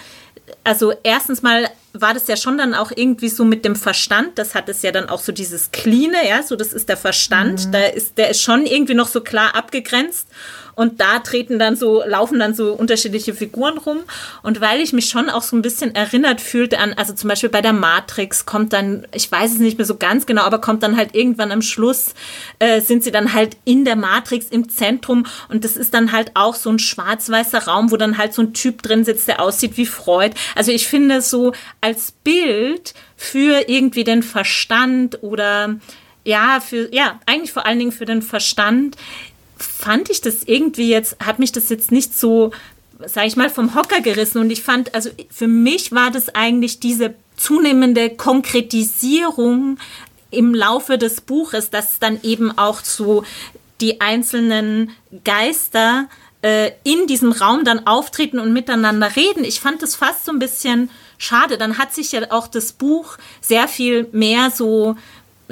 [0.63, 4.55] also erstens mal war das ja schon dann auch irgendwie so mit dem Verstand, das
[4.55, 7.71] hat es ja dann auch so dieses Cleane, ja, so das ist der Verstand, mhm.
[7.73, 10.27] da ist, der ist schon irgendwie noch so klar abgegrenzt
[10.75, 13.99] und da treten dann so, laufen dann so unterschiedliche Figuren rum.
[14.43, 17.49] Und weil ich mich schon auch so ein bisschen erinnert fühlte an, also zum Beispiel
[17.49, 20.83] bei der Matrix kommt dann, ich weiß es nicht mehr so ganz genau, aber kommt
[20.83, 22.13] dann halt irgendwann am Schluss,
[22.59, 26.31] äh, sind sie dann halt in der Matrix im Zentrum und das ist dann halt
[26.35, 29.77] auch so ein schwarz-weißer Raum, wo dann halt so ein Typ drin sitzt, der aussieht
[29.77, 30.35] wie Freud.
[30.55, 35.75] Also ich finde so als Bild für irgendwie den Verstand oder
[36.23, 38.95] ja, für, ja, eigentlich vor allen Dingen für den Verstand
[39.63, 42.51] fand ich das irgendwie jetzt, hat mich das jetzt nicht so,
[43.05, 44.39] sage ich mal, vom Hocker gerissen.
[44.39, 49.77] Und ich fand, also für mich war das eigentlich diese zunehmende Konkretisierung
[50.29, 53.23] im Laufe des Buches, dass dann eben auch so
[53.81, 54.91] die einzelnen
[55.23, 56.07] Geister
[56.41, 59.43] äh, in diesem Raum dann auftreten und miteinander reden.
[59.43, 61.57] Ich fand das fast so ein bisschen schade.
[61.57, 64.95] Dann hat sich ja auch das Buch sehr viel mehr so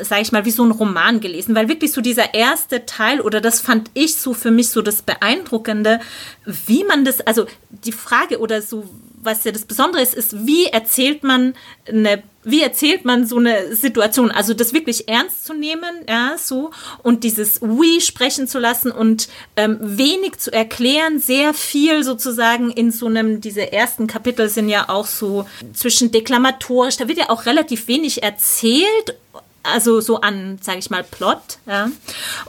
[0.04, 3.42] sage ich mal, wie so ein Roman gelesen, weil wirklich so dieser erste Teil oder
[3.42, 6.00] das fand ich so für mich so das Beeindruckende,
[6.46, 8.88] wie man das, also die Frage oder so,
[9.22, 11.54] was ja das Besondere ist, ist, wie erzählt man
[11.88, 16.72] eine, wie erzählt man so eine Situation, also das wirklich ernst zu nehmen, ja, so
[17.04, 22.92] und dieses We sprechen zu lassen und ähm, wenig zu erklären, sehr viel sozusagen in
[22.92, 27.46] so einem, diese ersten Kapitel sind ja auch so zwischen deklamatorisch, da wird ja auch
[27.46, 29.16] relativ wenig erzählt
[29.64, 31.60] also so an, sage ich mal, Plot.
[31.66, 31.90] Ja.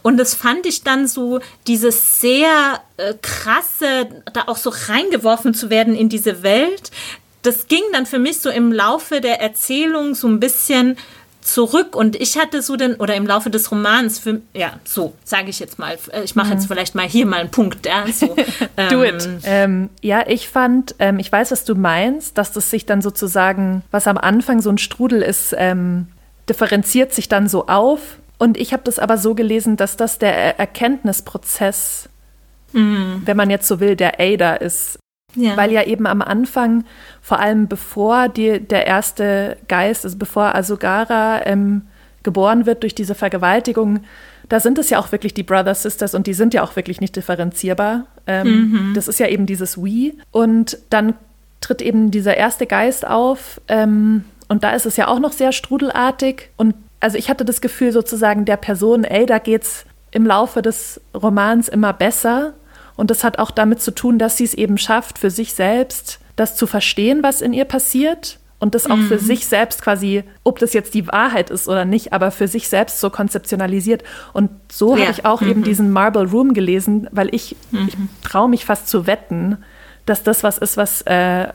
[0.03, 5.71] Und das fand ich dann so, dieses sehr äh, krasse, da auch so reingeworfen zu
[5.71, 6.91] werden in diese Welt.
[7.43, 10.97] Das ging dann für mich so im Laufe der Erzählung so ein bisschen
[11.41, 15.49] zurück und ich hatte so den, oder im Laufe des Romans, für, ja, so sage
[15.49, 16.53] ich jetzt mal, äh, ich mache mhm.
[16.55, 17.87] jetzt vielleicht mal hier mal einen Punkt.
[17.87, 18.37] Ja, so,
[18.77, 19.29] ähm, Do it.
[19.45, 23.83] Ähm, ja, ich fand, ähm, ich weiß, was du meinst, dass das sich dann sozusagen,
[23.91, 26.09] was am Anfang so ein Strudel ist, ähm,
[26.49, 28.19] differenziert sich dann so auf.
[28.39, 32.09] Und ich habe das aber so gelesen, dass das der Erkenntnisprozess,
[32.73, 33.23] mhm.
[33.25, 34.99] wenn man jetzt so will, der Ada ist.
[35.37, 35.57] Ja.
[35.57, 36.85] Weil ja eben am Anfang,
[37.21, 41.83] vor allem bevor die, der erste Geist, also bevor Asugara ähm,
[42.23, 44.01] geboren wird durch diese Vergewaltigung,
[44.49, 47.01] da sind es ja auch wirklich die Brothers, Sisters und die sind ja auch wirklich
[47.01, 48.07] nicht differenzierbar.
[48.27, 48.95] Ähm, mhm.
[48.95, 50.15] Das ist ja eben dieses We.
[50.33, 51.15] Und dann
[51.61, 55.53] tritt eben dieser erste Geist auf, ähm, und da ist es ja auch noch sehr
[55.53, 56.51] strudelartig.
[56.57, 61.01] Und also ich hatte das Gefühl sozusagen der Person, ey, da geht's im Laufe des
[61.15, 62.55] Romans immer besser.
[62.97, 66.19] Und das hat auch damit zu tun, dass sie es eben schafft, für sich selbst
[66.35, 68.41] das zu verstehen, was in ihr passiert.
[68.59, 69.07] Und das auch mhm.
[69.07, 72.69] für sich selbst quasi, ob das jetzt die Wahrheit ist oder nicht, aber für sich
[72.69, 74.03] selbst so konzeptionalisiert.
[74.33, 75.03] Und so ja.
[75.03, 75.49] habe ich auch mhm.
[75.49, 77.87] eben diesen Marble Room gelesen, weil ich, mhm.
[77.87, 77.97] ich
[78.29, 79.59] traue mich fast zu wetten,
[80.07, 81.47] dass das was ist, was äh,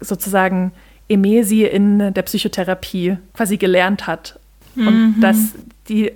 [0.00, 0.72] sozusagen
[1.12, 4.38] Emesi in der Psychotherapie quasi gelernt hat.
[4.74, 4.88] Mhm.
[4.88, 5.36] Und dass
[5.88, 6.12] die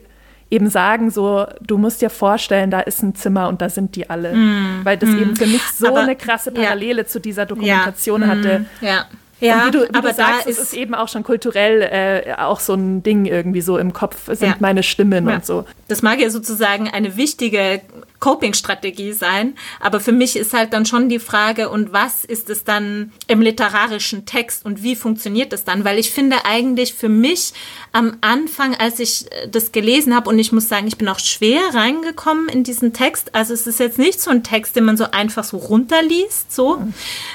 [0.51, 4.09] eben sagen so, du musst dir vorstellen, da ist ein Zimmer und da sind die
[4.09, 4.35] alle.
[4.35, 4.81] Mhm.
[4.85, 5.23] Weil das mhm.
[5.23, 7.07] eben für mich so Aber, eine krasse Parallele ja.
[7.07, 8.29] zu dieser Dokumentation ja.
[8.29, 8.59] hatte.
[8.61, 8.67] Mhm.
[8.81, 9.07] Ja.
[9.39, 12.59] Ja, wie du, wie aber du sagst, es ist eben auch schon kulturell äh, auch
[12.59, 14.57] so ein Ding irgendwie so im Kopf sind ja.
[14.61, 15.67] meine Stimmen und so.
[15.89, 17.83] Das mag ja sozusagen eine wichtige
[18.21, 19.55] Coping-Strategie sein.
[19.81, 23.41] Aber für mich ist halt dann schon die Frage, und was ist es dann im
[23.41, 25.85] literarischen Text und wie funktioniert das dann?
[25.85, 27.53] Weil ich finde eigentlich für mich
[27.93, 31.19] am Anfang, als ich äh, das gelesen habe, und ich muss sagen, ich bin auch
[31.19, 33.35] schwer reingekommen in diesen Text.
[33.35, 36.83] Also es ist jetzt nicht so ein Text, den man so einfach so runterliest, so.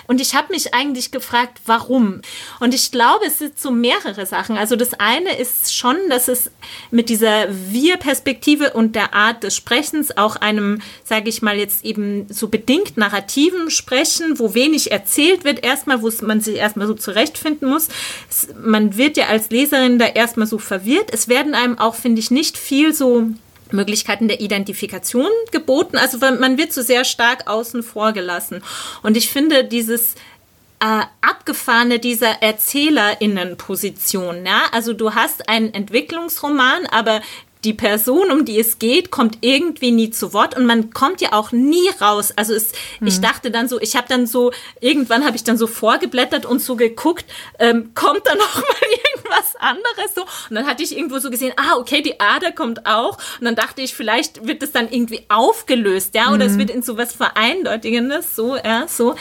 [0.07, 2.21] Und ich habe mich eigentlich gefragt, warum?
[2.59, 4.57] Und ich glaube, es sind so mehrere Sachen.
[4.57, 6.51] Also das eine ist schon, dass es
[6.89, 10.70] mit dieser Wir-Perspektive und der Art des Sprechens auch einem
[11.03, 16.11] sage ich mal jetzt eben so bedingt narrativen Sprechen, wo wenig erzählt wird, erstmal, wo
[16.25, 17.89] man sich erstmal so zurechtfinden muss.
[18.61, 21.09] man wird ja als Leserin da erstmal so verwirrt.
[21.11, 23.27] Es werden einem auch, finde ich, nicht viel so
[23.71, 25.97] Möglichkeiten der Identifikation geboten.
[25.97, 28.63] Also man wird so sehr stark außen vor gelassen.
[29.03, 30.15] Und ich finde dieses
[30.81, 34.45] äh, abgefahrene dieser ErzählerInnen-Position.
[34.45, 34.63] Ja?
[34.71, 37.21] Also du hast einen Entwicklungsroman, aber
[37.63, 41.33] die Person, um die es geht, kommt irgendwie nie zu Wort und man kommt ja
[41.33, 42.33] auch nie raus.
[42.35, 43.07] Also es, mhm.
[43.07, 46.61] ich dachte dann so, ich habe dann so, irgendwann habe ich dann so vorgeblättert und
[46.61, 47.25] so geguckt,
[47.59, 50.21] ähm, kommt da noch mal irgendwas anderes so?
[50.49, 53.17] Und dann hatte ich irgendwo so gesehen, ah, okay, die Ader kommt auch.
[53.39, 56.51] Und dann dachte ich, vielleicht wird es dann irgendwie aufgelöst, ja, oder mhm.
[56.51, 59.15] es wird in so was Vereindeutigendes, so, ja, so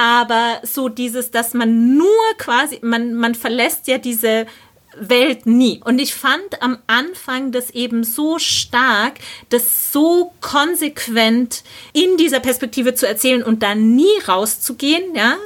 [0.00, 4.46] aber so dieses, dass man nur quasi, man, man verlässt ja diese
[4.96, 5.80] Welt nie.
[5.84, 9.14] Und ich fand am Anfang das eben so stark,
[9.48, 15.36] das so konsequent in dieser Perspektive zu erzählen und da nie rauszugehen, ja.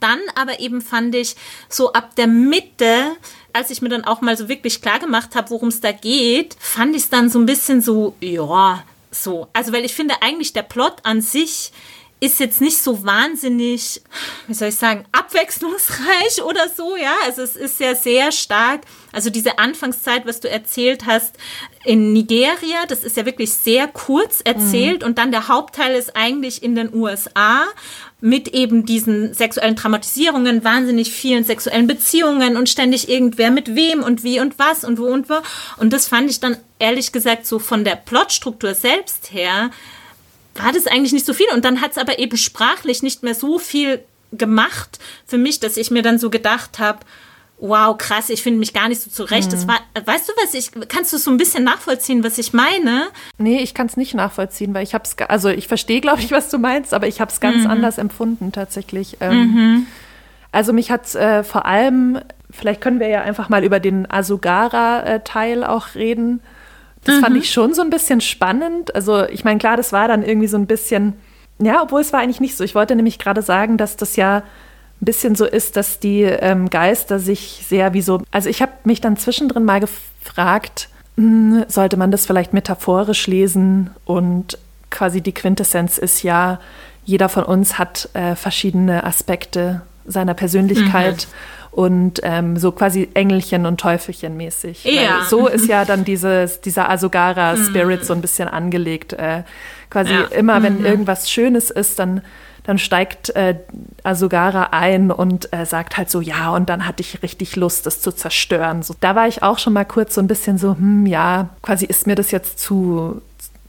[0.00, 1.36] Dann aber eben fand ich
[1.68, 3.12] so ab der Mitte,
[3.52, 6.56] als ich mir dann auch mal so wirklich klar gemacht habe, worum es da geht,
[6.58, 9.48] fand ich es dann so ein bisschen so, ja, so.
[9.52, 11.72] Also, weil ich finde eigentlich der Plot an sich
[12.24, 14.00] ist jetzt nicht so wahnsinnig,
[14.46, 17.14] wie soll ich sagen, abwechslungsreich oder so, ja.
[17.24, 18.82] Also es ist ja sehr stark.
[19.12, 21.36] Also diese Anfangszeit, was du erzählt hast
[21.84, 25.08] in Nigeria, das ist ja wirklich sehr kurz erzählt mhm.
[25.08, 27.64] und dann der Hauptteil ist eigentlich in den USA
[28.20, 34.24] mit eben diesen sexuellen Traumatisierungen, wahnsinnig vielen sexuellen Beziehungen und ständig irgendwer mit wem und
[34.24, 35.34] wie und was und wo und wo.
[35.76, 39.70] Und das fand ich dann ehrlich gesagt so von der Plotstruktur selbst her
[40.54, 41.46] war das eigentlich nicht so viel.
[41.52, 44.00] Und dann hat es aber eben sprachlich nicht mehr so viel
[44.32, 47.00] gemacht für mich, dass ich mir dann so gedacht habe,
[47.58, 49.48] wow, krass, ich finde mich gar nicht so zurecht.
[49.48, 49.52] Mhm.
[49.52, 53.08] Das war, weißt du was, ich, kannst du so ein bisschen nachvollziehen, was ich meine?
[53.38, 56.30] Nee, ich kann es nicht nachvollziehen, weil ich habe es, also ich verstehe, glaube ich,
[56.30, 57.70] was du meinst, aber ich habe es ganz mhm.
[57.70, 59.18] anders empfunden tatsächlich.
[59.20, 59.86] Ähm, mhm.
[60.52, 65.62] Also mich hat äh, vor allem, vielleicht können wir ja einfach mal über den Asugara-Teil
[65.62, 66.40] äh, auch reden.
[67.04, 67.20] Das mhm.
[67.20, 68.94] fand ich schon so ein bisschen spannend.
[68.94, 71.14] Also ich meine, klar, das war dann irgendwie so ein bisschen,
[71.58, 72.64] ja, obwohl es war eigentlich nicht so.
[72.64, 76.70] Ich wollte nämlich gerade sagen, dass das ja ein bisschen so ist, dass die ähm,
[76.70, 81.24] Geister sich sehr wie so, also ich habe mich dann zwischendrin mal gefragt, mh,
[81.56, 84.58] hm, sollte man das vielleicht metaphorisch lesen und
[84.90, 86.60] quasi die Quintessenz ist ja,
[87.04, 91.26] jeder von uns hat äh, verschiedene Aspekte seiner Persönlichkeit.
[91.28, 94.84] Mhm und ähm, so quasi Engelchen und Teufelchen mäßig.
[94.84, 95.24] Ja.
[95.28, 98.04] so ist ja dann dieses, dieser Asogara-Spirit mhm.
[98.04, 99.12] so ein bisschen angelegt.
[99.12, 99.42] Äh,
[99.90, 100.24] quasi ja.
[100.26, 100.86] immer, wenn mhm.
[100.86, 102.22] irgendwas Schönes ist, dann
[102.66, 103.56] dann steigt äh,
[104.04, 108.00] Asugara ein und äh, sagt halt so, ja, und dann hatte ich richtig Lust, das
[108.00, 108.82] zu zerstören.
[108.82, 111.84] So, da war ich auch schon mal kurz so ein bisschen so, hm, ja, quasi
[111.84, 113.20] ist mir das jetzt zu,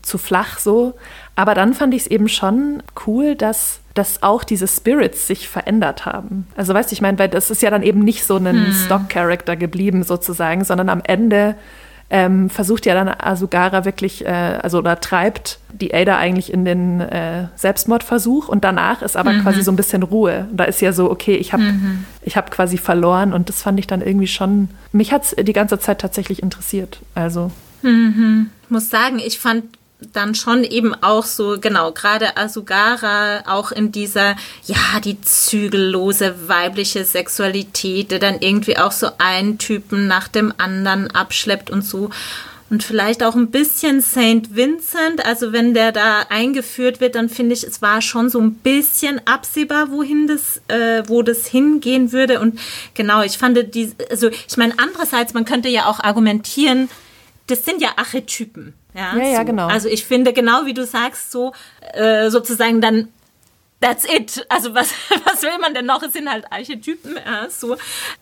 [0.06, 0.94] zu flach so.
[1.36, 6.06] Aber dann fand ich es eben schon cool, dass dass auch diese Spirits sich verändert
[6.06, 6.48] haben.
[6.58, 8.74] Also weißt du, ich meine, weil das ist ja dann eben nicht so ein hm.
[8.74, 11.56] Stock-Character geblieben sozusagen, sondern am Ende
[12.10, 17.02] ähm, versucht ja dann Asugara wirklich, äh, also oder treibt die Ada eigentlich in den
[17.02, 19.42] äh, Selbstmordversuch und danach ist aber mhm.
[19.42, 20.48] quasi so ein bisschen Ruhe.
[20.52, 22.06] Und da ist ja so, okay, ich habe mhm.
[22.28, 25.80] hab quasi verloren und das fand ich dann irgendwie schon, mich hat es die ganze
[25.80, 27.00] Zeit tatsächlich interessiert.
[27.16, 27.52] Also.
[27.82, 28.50] Mhm.
[28.64, 29.66] Ich muss sagen, ich fand
[30.00, 37.06] dann schon eben auch so, genau, gerade Asugara auch in dieser, ja, die zügellose weibliche
[37.06, 42.10] Sexualität, der dann irgendwie auch so einen Typen nach dem anderen abschleppt und so.
[42.70, 44.56] Und vielleicht auch ein bisschen St.
[44.56, 48.56] Vincent, also wenn der da eingeführt wird, dann finde ich, es war schon so ein
[48.56, 52.40] bisschen absehbar, wohin das, äh, wo das hingehen würde.
[52.40, 52.60] Und
[52.96, 56.90] genau, ich fand die, also ich meine, andererseits, man könnte ja auch argumentieren,
[57.48, 58.74] das sind ja Archetypen.
[58.94, 59.68] Ja, ja, ja genau.
[59.68, 61.54] Also ich finde, genau wie du sagst, so
[61.94, 63.10] äh, sozusagen dann
[63.82, 64.46] That's it.
[64.50, 64.90] Also was,
[65.26, 66.02] was will man denn noch?
[66.02, 67.18] Es sind halt Archetypen.
[67.24, 67.76] Ja, so.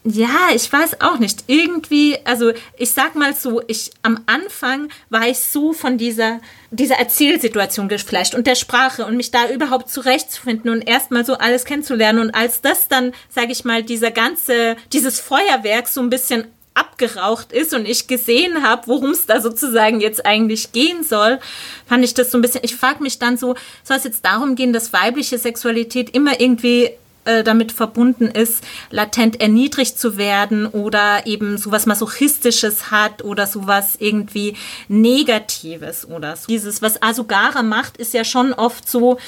[0.04, 1.46] ja, ich weiß auch nicht.
[1.48, 6.96] Irgendwie, also ich sag mal so, ich am Anfang war ich so von dieser, dieser
[6.96, 12.20] Erzählsituation geflasht und der Sprache und mich da überhaupt zurechtzufinden und erstmal so alles kennenzulernen.
[12.20, 17.52] Und als das dann, sage ich mal, dieser ganze, dieses Feuerwerk so ein bisschen abgeraucht
[17.52, 21.40] ist und ich gesehen habe, worum es da sozusagen jetzt eigentlich gehen soll,
[21.88, 24.56] fand ich das so ein bisschen, ich frage mich dann so, soll es jetzt darum
[24.56, 26.92] gehen, dass weibliche Sexualität immer irgendwie
[27.26, 33.96] äh, damit verbunden ist, latent erniedrigt zu werden oder eben sowas Masochistisches hat oder sowas
[34.00, 34.58] irgendwie
[34.90, 36.48] Negatives oder so.
[36.48, 39.20] Dieses, was Asugara macht, ist ja schon oft so,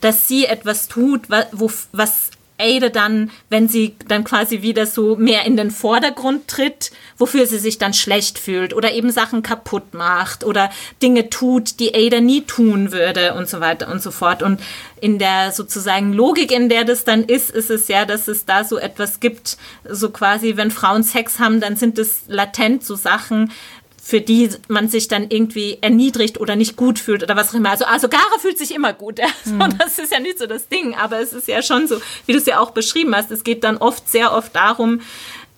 [0.00, 2.30] dass sie etwas tut, was
[2.64, 7.58] Ada dann, wenn sie dann quasi wieder so mehr in den Vordergrund tritt, wofür sie
[7.58, 10.70] sich dann schlecht fühlt oder eben Sachen kaputt macht oder
[11.02, 14.42] Dinge tut, die Ada nie tun würde und so weiter und so fort.
[14.42, 14.60] Und
[15.00, 18.64] in der sozusagen Logik, in der das dann ist, ist es ja, dass es da
[18.64, 23.52] so etwas gibt, so quasi, wenn Frauen Sex haben, dann sind es latent so Sachen,
[24.04, 27.70] für die man sich dann irgendwie erniedrigt oder nicht gut fühlt oder was auch immer.
[27.70, 29.18] Also, also Gara fühlt sich immer gut.
[29.24, 29.28] Ja?
[29.44, 29.60] Mhm.
[29.60, 32.32] Und das ist ja nicht so das Ding, aber es ist ja schon so, wie
[32.32, 33.30] du es ja auch beschrieben hast.
[33.30, 35.00] Es geht dann oft, sehr oft darum,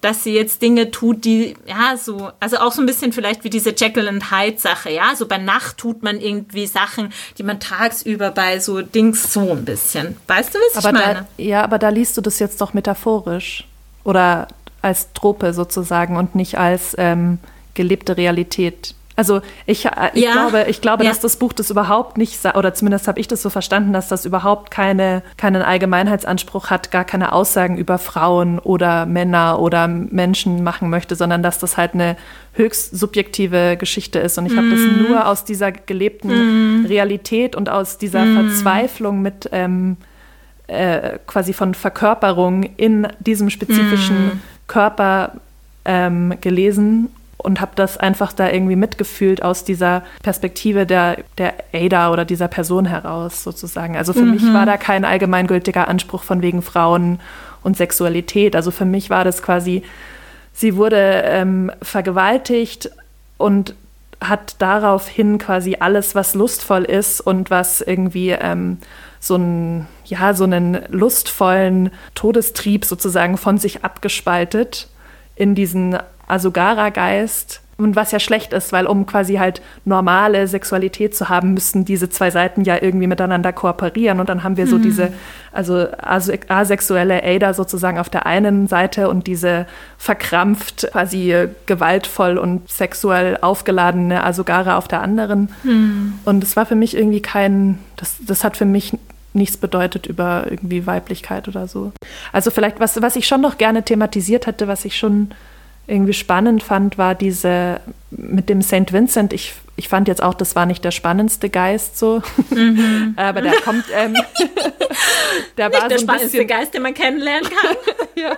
[0.00, 3.50] dass sie jetzt Dinge tut, die, ja, so, also auch so ein bisschen vielleicht wie
[3.50, 7.58] diese Jekyll and Hyde Sache, ja, so bei Nacht tut man irgendwie Sachen, die man
[7.58, 10.16] tagsüber bei so Dings so ein bisschen.
[10.28, 11.26] Weißt du, was aber ich meine?
[11.36, 13.64] Da, ja, aber da liest du das jetzt doch metaphorisch
[14.04, 14.46] oder
[14.82, 17.38] als Trope sozusagen und nicht als ähm,
[17.76, 18.96] gelebte Realität.
[19.16, 20.32] Also ich, äh, ich ja.
[20.32, 21.10] glaube, ich glaube, ja.
[21.10, 24.26] dass das Buch das überhaupt nicht, oder zumindest habe ich das so verstanden, dass das
[24.26, 30.90] überhaupt keine, keinen Allgemeinheitsanspruch hat, gar keine Aussagen über Frauen oder Männer oder Menschen machen
[30.90, 32.16] möchte, sondern dass das halt eine
[32.52, 34.36] höchst subjektive Geschichte ist.
[34.36, 35.06] Und ich habe das mhm.
[35.08, 36.86] nur aus dieser gelebten mm.
[36.86, 38.34] Realität und aus dieser mm.
[38.34, 39.98] Verzweiflung mit ähm,
[40.66, 44.40] äh, quasi von Verkörperung in diesem spezifischen mm.
[44.66, 45.32] Körper
[45.84, 47.08] ähm, gelesen
[47.38, 52.48] und habe das einfach da irgendwie mitgefühlt aus dieser Perspektive der, der Ada oder dieser
[52.48, 53.96] Person heraus sozusagen.
[53.96, 54.30] Also für mhm.
[54.32, 57.20] mich war da kein allgemeingültiger Anspruch von wegen Frauen
[57.62, 58.56] und Sexualität.
[58.56, 59.82] Also für mich war das quasi,
[60.52, 62.90] sie wurde ähm, vergewaltigt
[63.36, 63.74] und
[64.20, 68.78] hat daraufhin quasi alles, was lustvoll ist und was irgendwie ähm,
[69.20, 74.88] so einen, ja, so einen lustvollen Todestrieb sozusagen von sich abgespaltet
[75.34, 77.62] in diesen Asugara-Geist.
[77.78, 82.08] Und was ja schlecht ist, weil um quasi halt normale Sexualität zu haben, müssten diese
[82.08, 84.18] zwei Seiten ja irgendwie miteinander kooperieren.
[84.18, 84.82] Und dann haben wir so mhm.
[84.82, 85.12] diese,
[85.52, 89.66] also asexuelle Ada sozusagen auf der einen Seite und diese
[89.98, 95.50] verkrampft, quasi gewaltvoll und sexuell aufgeladene Asugara auf der anderen.
[95.62, 96.14] Mhm.
[96.24, 98.96] Und es war für mich irgendwie kein, das, das hat für mich
[99.34, 101.92] nichts bedeutet über irgendwie Weiblichkeit oder so.
[102.32, 105.30] Also vielleicht, was, was ich schon noch gerne thematisiert hätte, was ich schon
[105.86, 107.80] irgendwie spannend fand, war diese
[108.10, 108.92] mit dem St.
[108.92, 109.32] Vincent.
[109.32, 113.14] Ich, ich fand jetzt auch, das war nicht der spannendste Geist so, mhm.
[113.16, 113.84] aber der kommt.
[113.94, 114.14] Ähm,
[115.56, 117.76] der nicht war der so spannendste bisschen, Geist, den man kennenlernen kann.
[118.14, 118.36] ja,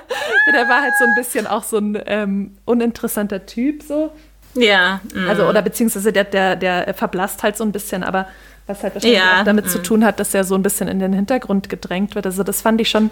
[0.52, 4.12] der war halt so ein bisschen auch so ein ähm, uninteressanter Typ so.
[4.54, 5.00] Ja.
[5.14, 5.28] Mm.
[5.28, 8.28] Also oder beziehungsweise der, der, der verblasst halt so ein bisschen, aber
[8.66, 9.68] was halt wahrscheinlich ja, auch damit mm.
[9.68, 12.26] zu tun hat, dass er so ein bisschen in den Hintergrund gedrängt wird.
[12.26, 13.10] Also das fand ich schon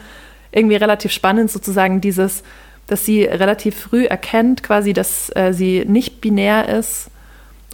[0.52, 2.42] irgendwie relativ spannend, sozusagen dieses
[2.86, 7.10] dass sie relativ früh erkennt, quasi, dass äh, sie nicht binär ist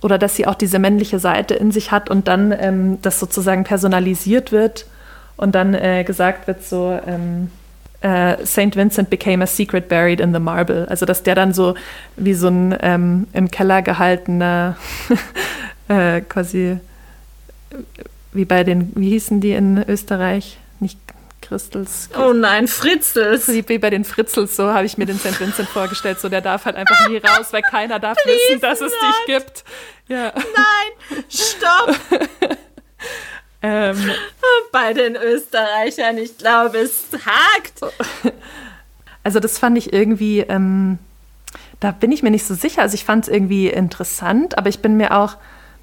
[0.03, 3.65] oder dass sie auch diese männliche Seite in sich hat und dann ähm, das sozusagen
[3.65, 4.87] personalisiert wird
[5.37, 7.51] und dann äh, gesagt wird so, ähm,
[8.01, 8.75] äh, St.
[8.75, 10.87] Vincent became a secret buried in the marble.
[10.89, 11.75] Also dass der dann so
[12.17, 14.77] wie so ein ähm, im Keller gehaltener
[15.89, 16.79] äh, quasi
[18.33, 20.59] wie bei den, wie hießen die in Österreich?
[20.81, 20.99] Nicht
[21.53, 22.09] Christels.
[22.19, 23.47] Oh nein, Fritzels.
[23.49, 25.39] Wie bei den Fritzels, so habe ich mir den St.
[25.39, 26.19] Vincent vorgestellt.
[26.19, 29.03] So, der darf halt einfach nie raus, weil keiner darf Please wissen, dass es not.
[29.03, 29.65] dich gibt.
[30.09, 30.33] Ja.
[30.35, 31.95] Nein, stopp.
[33.63, 34.11] ähm,
[34.73, 37.93] bei den Österreichern, ich glaube, es hakt.
[39.25, 40.99] Also das fand ich irgendwie, ähm,
[41.81, 42.81] da bin ich mir nicht so sicher.
[42.81, 45.37] Also ich fand es irgendwie interessant, aber ich bin mir auch,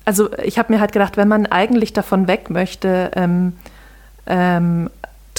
[0.03, 3.53] also ich habe mir halt gedacht, wenn man eigentlich davon weg möchte, ähm,
[4.25, 4.89] ähm,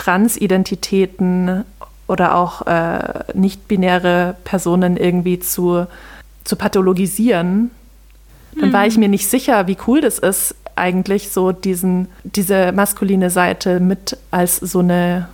[0.00, 1.64] Transidentitäten
[2.08, 5.86] oder auch äh, nicht-binäre Personen irgendwie zu,
[6.42, 7.70] zu pathologisieren,
[8.58, 8.72] dann mhm.
[8.72, 9.00] war ich mhm.
[9.00, 14.56] mir nicht sicher, wie cool das ist, eigentlich so diesen, diese maskuline Seite mit als
[14.56, 15.28] so eine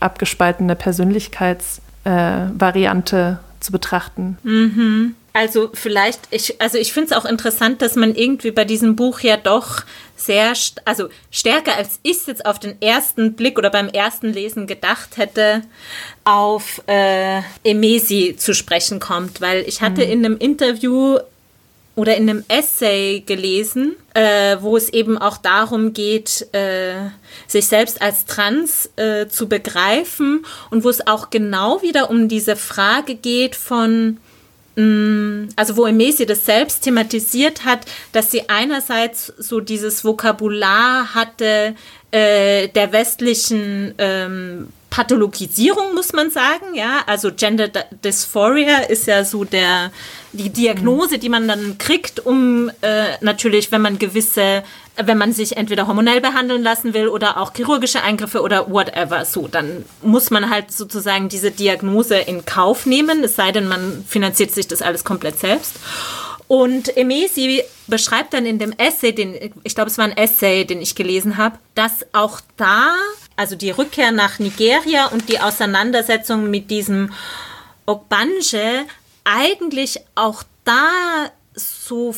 [0.00, 4.36] abgespaltene Persönlichkeitsvariante äh, zu betrachten.
[4.42, 5.14] Mhm.
[5.38, 9.20] Also vielleicht, ich, also ich finde es auch interessant, dass man irgendwie bei diesem Buch
[9.20, 9.84] ja doch
[10.16, 10.52] sehr,
[10.84, 15.16] also stärker als ich es jetzt auf den ersten Blick oder beim ersten Lesen gedacht
[15.16, 15.62] hätte,
[16.24, 20.10] auf äh, Emesi zu sprechen kommt, weil ich hatte mhm.
[20.10, 21.20] in einem Interview
[21.94, 27.10] oder in einem Essay gelesen, äh, wo es eben auch darum geht, äh,
[27.46, 32.56] sich selbst als trans äh, zu begreifen und wo es auch genau wieder um diese
[32.56, 34.18] Frage geht von
[34.78, 37.80] also wo Emesi das selbst thematisiert hat,
[38.12, 41.74] dass sie einerseits so dieses Vokabular hatte
[42.10, 47.68] äh, der westlichen ähm, Pathologisierung, muss man sagen, ja, also Gender
[48.02, 49.92] Dysphoria ist ja so der,
[50.32, 54.62] die Diagnose, die man dann kriegt, um äh, natürlich, wenn man gewisse
[55.00, 59.46] wenn man sich entweder hormonell behandeln lassen will oder auch chirurgische Eingriffe oder whatever, so,
[59.46, 64.50] dann muss man halt sozusagen diese Diagnose in Kauf nehmen, es sei denn, man finanziert
[64.50, 65.76] sich das alles komplett selbst.
[66.48, 70.80] Und Emesi beschreibt dann in dem Essay, den, ich glaube, es war ein Essay, den
[70.80, 72.94] ich gelesen habe, dass auch da,
[73.36, 77.12] also die Rückkehr nach Nigeria und die Auseinandersetzung mit diesem
[77.84, 78.86] Ogbanje
[79.24, 82.14] eigentlich auch da so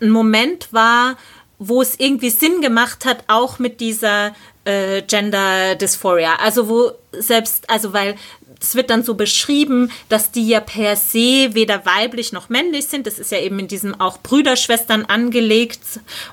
[0.00, 1.16] ein Moment war,
[1.58, 6.36] wo es irgendwie Sinn gemacht hat, auch mit dieser äh, Gender Dysphoria.
[6.36, 8.16] Also wo selbst, also weil
[8.60, 13.06] es wird dann so beschrieben, dass die ja per se weder weiblich noch männlich sind.
[13.06, 15.80] Das ist ja eben in diesem auch Brüderschwestern angelegt.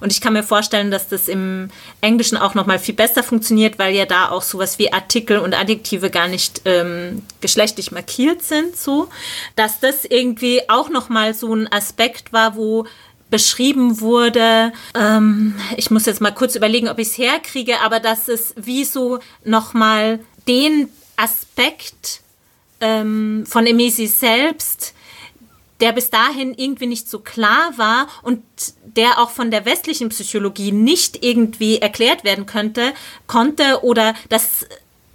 [0.02, 1.70] Und ich kann mir vorstellen, dass das im
[2.02, 5.54] Englischen auch noch mal viel besser funktioniert, weil ja da auch sowas wie Artikel und
[5.54, 8.76] Adjektive gar nicht ähm, geschlechtlich markiert sind.
[8.76, 9.08] So,
[9.56, 12.86] dass das irgendwie auch noch mal so ein Aspekt war, wo
[13.30, 14.72] beschrieben wurde.
[14.96, 18.84] Ähm, ich muss jetzt mal kurz überlegen, ob ich es herkriege, aber dass es wie
[18.84, 22.22] so nochmal den Aspekt
[22.80, 24.94] ähm, von Emesi selbst,
[25.80, 28.42] der bis dahin irgendwie nicht so klar war und
[28.84, 32.94] der auch von der westlichen Psychologie nicht irgendwie erklärt werden könnte,
[33.28, 34.66] konnte oder das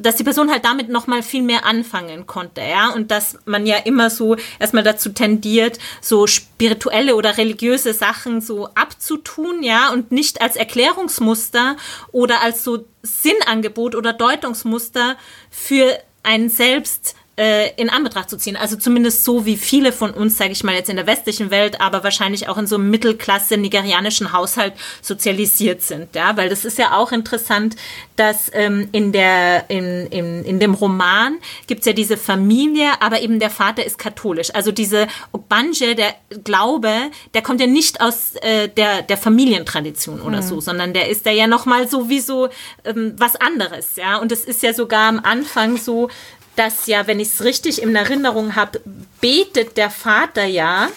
[0.03, 3.67] dass die Person halt damit noch mal viel mehr anfangen konnte, ja, und dass man
[3.67, 10.13] ja immer so erstmal dazu tendiert, so spirituelle oder religiöse Sachen so abzutun, ja, und
[10.13, 11.77] nicht als Erklärungsmuster
[12.13, 15.17] oder als so Sinnangebot oder Deutungsmuster
[15.51, 18.57] für ein Selbst äh, in Anbetracht zu ziehen.
[18.57, 21.81] Also zumindest so wie viele von uns, sage ich mal jetzt in der westlichen Welt,
[21.81, 26.15] aber wahrscheinlich auch in so einem Mittelklasse nigerianischen Haushalt sozialisiert sind.
[26.15, 27.77] Ja, weil das ist ja auch interessant,
[28.17, 33.41] dass ähm, in der in, in, in dem Roman gibt's ja diese Familie, aber eben
[33.41, 34.55] der Vater ist katholisch.
[34.55, 36.15] Also diese Ogbanje, der
[36.45, 36.93] Glaube,
[37.33, 40.47] der kommt ja nicht aus äh, der der Familientradition oder mhm.
[40.47, 42.51] so, sondern der ist da ja noch mal so wie so
[42.85, 43.97] ähm, was anderes.
[43.97, 46.11] Ja, und es ist ja sogar am Anfang so
[46.57, 48.81] dass ja, wenn ich es richtig in Erinnerung habe,
[49.21, 50.89] betet der Vater ja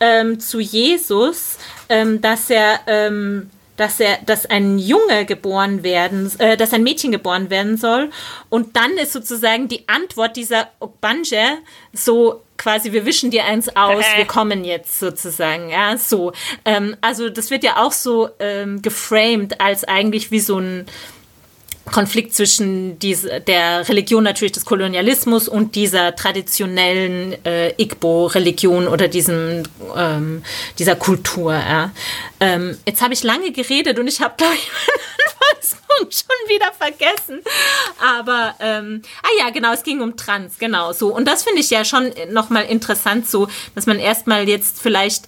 [0.00, 6.56] ähm, zu Jesus, ähm, dass er, ähm, dass er, dass ein Junge geboren werden, äh,
[6.56, 8.10] dass ein Mädchen geboren werden soll.
[8.48, 11.58] Und dann ist sozusagen die Antwort dieser Ogbanje
[11.92, 16.32] so quasi, wir wischen dir eins aus, wir kommen jetzt sozusagen, ja, so.
[16.64, 20.86] Ähm, also das wird ja auch so ähm, geframed als eigentlich wie so ein
[21.92, 29.62] Konflikt zwischen diese, der Religion natürlich des Kolonialismus und dieser traditionellen äh, Igbo-Religion oder diesem,
[29.96, 30.42] ähm,
[30.78, 31.54] dieser Kultur.
[31.54, 31.92] Ja.
[32.40, 34.68] Ähm, jetzt habe ich lange geredet und ich habe, glaube ich,
[35.72, 37.42] Anfangspunkt schon wieder vergessen.
[38.00, 41.14] Aber, ähm, ah ja, genau, es ging um Trans, genau so.
[41.14, 45.24] Und das finde ich ja schon nochmal interessant, so, dass man erstmal jetzt vielleicht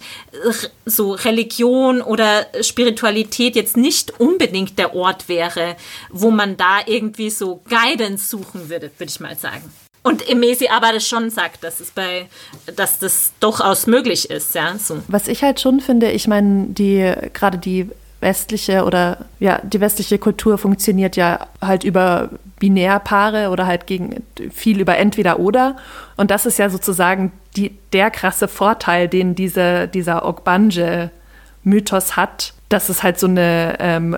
[0.85, 5.75] so Religion oder Spiritualität jetzt nicht unbedingt der Ort wäre,
[6.09, 9.71] wo man da irgendwie so Guidance suchen würde, würde ich mal sagen.
[10.01, 12.27] Und Emesi aber das schon sagt, dass es bei,
[12.73, 14.77] dass das durchaus möglich ist, ja.
[14.77, 15.01] So.
[15.09, 17.89] Was ich halt schon finde, ich meine, die gerade die
[18.21, 24.79] westliche oder ja, die westliche Kultur funktioniert ja halt über Binärpaare oder halt gegen viel
[24.81, 25.77] über entweder oder.
[26.17, 32.89] Und das ist ja sozusagen die, der krasse Vorteil, den diese, dieser Ogbanje-Mythos hat, dass
[32.89, 34.17] es halt so eine ähm,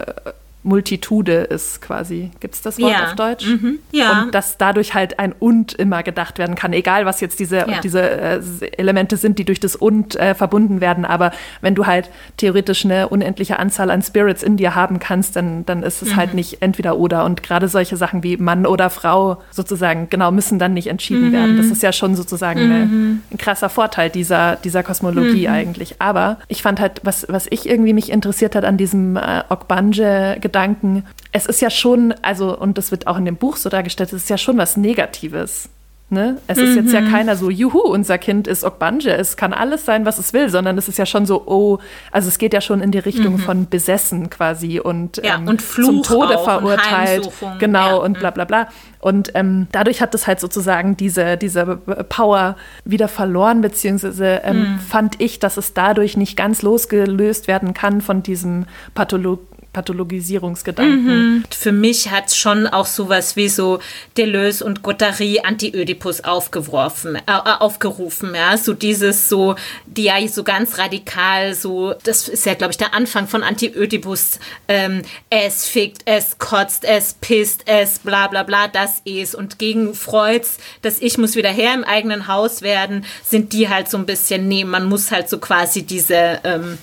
[0.63, 2.29] Multitude ist quasi.
[2.39, 3.05] Gibt es das Wort ja.
[3.05, 3.47] auf Deutsch?
[3.47, 3.79] Mhm.
[3.91, 4.23] Ja.
[4.23, 7.81] Und dass dadurch halt ein Und immer gedacht werden kann, egal was jetzt diese, ja.
[7.81, 8.41] diese äh,
[8.77, 11.03] Elemente sind, die durch das Und äh, verbunden werden.
[11.05, 11.31] Aber
[11.61, 15.81] wenn du halt theoretisch eine unendliche Anzahl an Spirits in dir haben kannst, dann, dann
[15.81, 16.17] ist es halt mhm.
[16.17, 17.25] halt nicht entweder oder.
[17.25, 21.33] Und gerade solche Sachen wie Mann oder Frau sozusagen, genau, müssen dann nicht entschieden mhm.
[21.33, 21.57] werden.
[21.57, 23.21] Das ist ja schon sozusagen eine, mhm.
[23.31, 25.53] ein krasser Vorteil dieser, dieser Kosmologie mhm.
[25.53, 25.95] eigentlich.
[25.99, 30.37] Aber ich fand halt, was, was ich irgendwie mich interessiert hat an diesem äh, Okbanje
[30.51, 31.05] Gedanken.
[31.31, 34.23] Es ist ja schon, also, und das wird auch in dem Buch so dargestellt, es
[34.23, 35.69] ist ja schon was Negatives.
[36.13, 36.39] Ne?
[36.47, 36.63] Es mhm.
[36.65, 37.09] ist jetzt ja mhm.
[37.09, 40.77] keiner so, juhu, unser Kind ist Okbanje, es kann alles sein, was es will, sondern
[40.77, 41.79] es ist ja schon so, oh,
[42.11, 43.39] also es geht ja schon in die Richtung mhm.
[43.39, 47.31] von besessen quasi und, ja, ähm, und zum Tode verurteilt.
[47.39, 47.95] Und genau, ja.
[47.95, 48.67] und bla bla bla.
[48.99, 51.77] Und ähm, dadurch hat es halt sozusagen diese, diese
[52.09, 54.79] Power wieder verloren, beziehungsweise ähm, mhm.
[54.79, 59.39] fand ich, dass es dadurch nicht ganz losgelöst werden kann von diesem Patholo
[59.73, 61.35] Pathologisierungsgedanken.
[61.35, 61.43] Mhm.
[61.49, 63.79] Für mich hat es schon auch sowas wie so
[64.17, 69.55] Deleuze und Guattari Anti-Ödipus aufgeworfen, äh, äh, aufgerufen, ja, so dieses so,
[69.85, 74.39] die ja so ganz radikal so, das ist ja, glaube ich, der Anfang von Anti-Ödipus,
[74.67, 79.93] ähm, es fickt, es kotzt, es pisst, es bla bla bla, das ist und gegen
[79.93, 84.05] Freuds, das Ich muss wieder her im eigenen Haus werden, sind die halt so ein
[84.05, 86.77] bisschen, nee, man muss halt so quasi diese, ähm,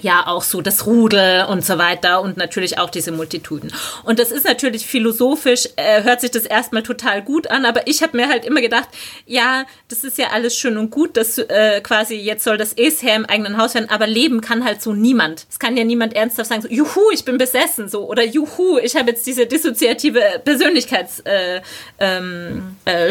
[0.00, 3.72] ja auch so das Rudel und so weiter und natürlich auch diese Multituden.
[4.04, 8.02] Und das ist natürlich philosophisch, äh, hört sich das erstmal total gut an, aber ich
[8.02, 8.88] habe mir halt immer gedacht,
[9.26, 13.02] ja, das ist ja alles schön und gut, dass äh, quasi jetzt soll das Es
[13.02, 15.46] her im eigenen Haus werden, aber leben kann halt so niemand.
[15.50, 18.96] Es kann ja niemand ernsthaft sagen, so, juhu, ich bin besessen, so, oder juhu, ich
[18.96, 21.60] habe jetzt diese dissoziative Persönlichkeitsstörung, äh,
[21.98, 23.10] ähm, äh,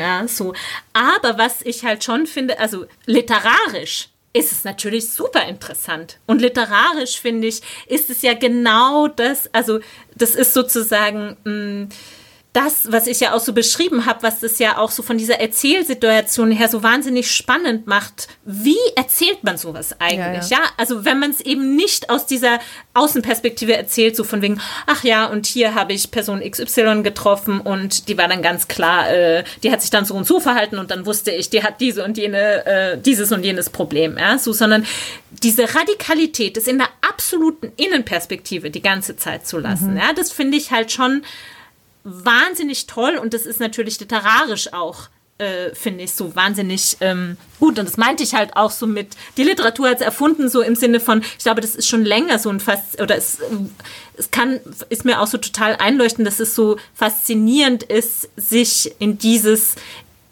[0.00, 0.52] ja, so.
[0.92, 4.08] Aber was ich halt schon finde, also literarisch,
[4.38, 6.18] ist es natürlich super interessant.
[6.26, 9.80] Und literarisch, finde ich, ist es ja genau das, also
[10.14, 11.36] das ist sozusagen...
[11.44, 11.88] Mh, mm,
[12.58, 15.38] das, was ich ja auch so beschrieben habe, was das ja auch so von dieser
[15.38, 18.26] Erzählsituation her so wahnsinnig spannend macht.
[18.44, 20.50] Wie erzählt man sowas eigentlich?
[20.50, 20.64] Ja, ja.
[20.64, 20.70] ja?
[20.76, 22.58] also wenn man es eben nicht aus dieser
[22.94, 28.08] Außenperspektive erzählt, so von wegen, ach ja, und hier habe ich Person XY getroffen und
[28.08, 30.90] die war dann ganz klar, äh, die hat sich dann so und so verhalten und
[30.90, 34.52] dann wusste ich, die hat diese und jene, äh, dieses und jenes Problem, ja, so,
[34.52, 34.84] sondern
[35.30, 39.98] diese Radikalität, das in der absoluten Innenperspektive die ganze Zeit zu lassen, mhm.
[39.98, 41.22] ja, das finde ich halt schon
[42.08, 47.78] wahnsinnig toll und das ist natürlich literarisch auch äh, finde ich so wahnsinnig ähm, gut.
[47.78, 51.00] Und das meinte ich halt auch so mit, die Literatur als erfunden, so im Sinne
[51.00, 53.38] von, ich glaube, das ist schon länger so ein Fast, oder es,
[54.16, 59.18] es kann, ist mir auch so total einleuchtend, dass es so faszinierend ist, sich in
[59.18, 59.76] dieses,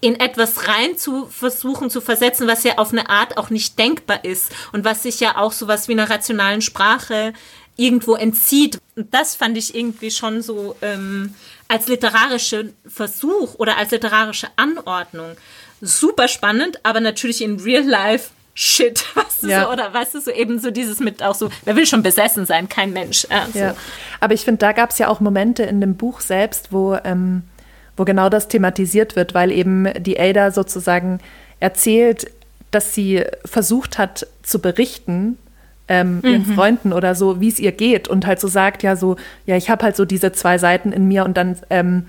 [0.01, 4.25] in etwas rein zu versuchen zu versetzen, was ja auf eine Art auch nicht denkbar
[4.25, 7.33] ist und was sich ja auch so was wie einer rationalen Sprache
[7.77, 8.79] irgendwo entzieht.
[8.97, 11.35] Und das fand ich irgendwie schon so ähm,
[11.69, 15.37] als literarischer Versuch oder als literarische Anordnung
[15.81, 19.65] super spannend, aber natürlich in Real Life Shit, weißt du ja.
[19.65, 22.47] so, oder weißt du so eben so dieses mit auch so, wer will schon besessen
[22.47, 23.27] sein, kein Mensch.
[23.31, 23.59] Ja, so.
[23.59, 23.77] ja.
[24.19, 27.43] Aber ich finde, da gab es ja auch Momente in dem Buch selbst, wo, ähm,
[27.99, 31.21] wo genau das thematisiert wird, weil eben die Ada sozusagen
[31.61, 32.31] erzählt,
[32.71, 35.37] dass sie versucht hat zu berichten,
[35.89, 36.55] ähm, ihren mhm.
[36.55, 39.71] Freunden oder so, wie es ihr geht und halt so sagt, ja, so, ja, ich
[39.71, 42.07] habe halt so diese zwei Seiten in mir und dann ähm,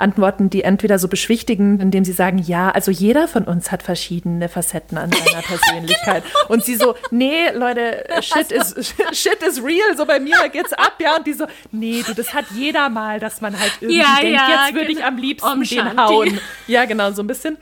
[0.00, 4.48] Antworten, die entweder so beschwichtigen, indem sie sagen, ja, also jeder von uns hat verschiedene
[4.48, 6.24] Facetten an seiner Persönlichkeit.
[6.24, 6.46] genau.
[6.48, 8.74] Und sie so, nee, Leute, shit is,
[9.12, 11.16] shit is real, so bei mir geht's ab, ja.
[11.16, 14.36] Und die so, nee, du, das hat jeder mal, dass man halt irgendwie ja, denkt,
[14.36, 14.98] ja, jetzt würde genau.
[14.98, 16.40] ich am liebsten um den hauen.
[16.66, 17.58] Ja, genau, so ein bisschen.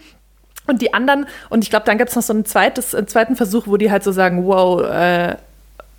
[0.66, 3.36] Und die anderen, und ich glaube, dann gibt es noch so ein zweites, einen zweiten
[3.36, 5.36] Versuch, wo die halt so sagen, wow, äh,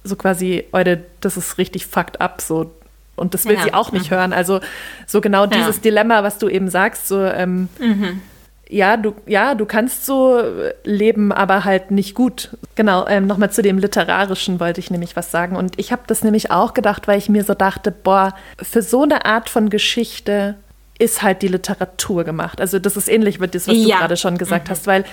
[0.03, 2.71] so quasi, Leute, das ist richtig fucked up, so.
[3.15, 4.17] Und das will ja, sie auch nicht ja.
[4.17, 4.31] hören.
[4.31, 4.61] Also
[5.05, 5.81] so genau dieses ja.
[5.81, 8.21] Dilemma, was du eben sagst, so, ähm, mhm.
[8.69, 10.41] ja, du, ja, du kannst so
[10.85, 12.51] leben, aber halt nicht gut.
[12.75, 15.57] Genau, ähm, nochmal zu dem Literarischen wollte ich nämlich was sagen.
[15.57, 19.03] Und ich habe das nämlich auch gedacht, weil ich mir so dachte, boah, für so
[19.03, 20.55] eine Art von Geschichte
[20.97, 22.61] ist halt die Literatur gemacht.
[22.61, 24.71] Also das ist ähnlich mit dem, was du gerade schon gesagt mhm.
[24.71, 25.03] hast, weil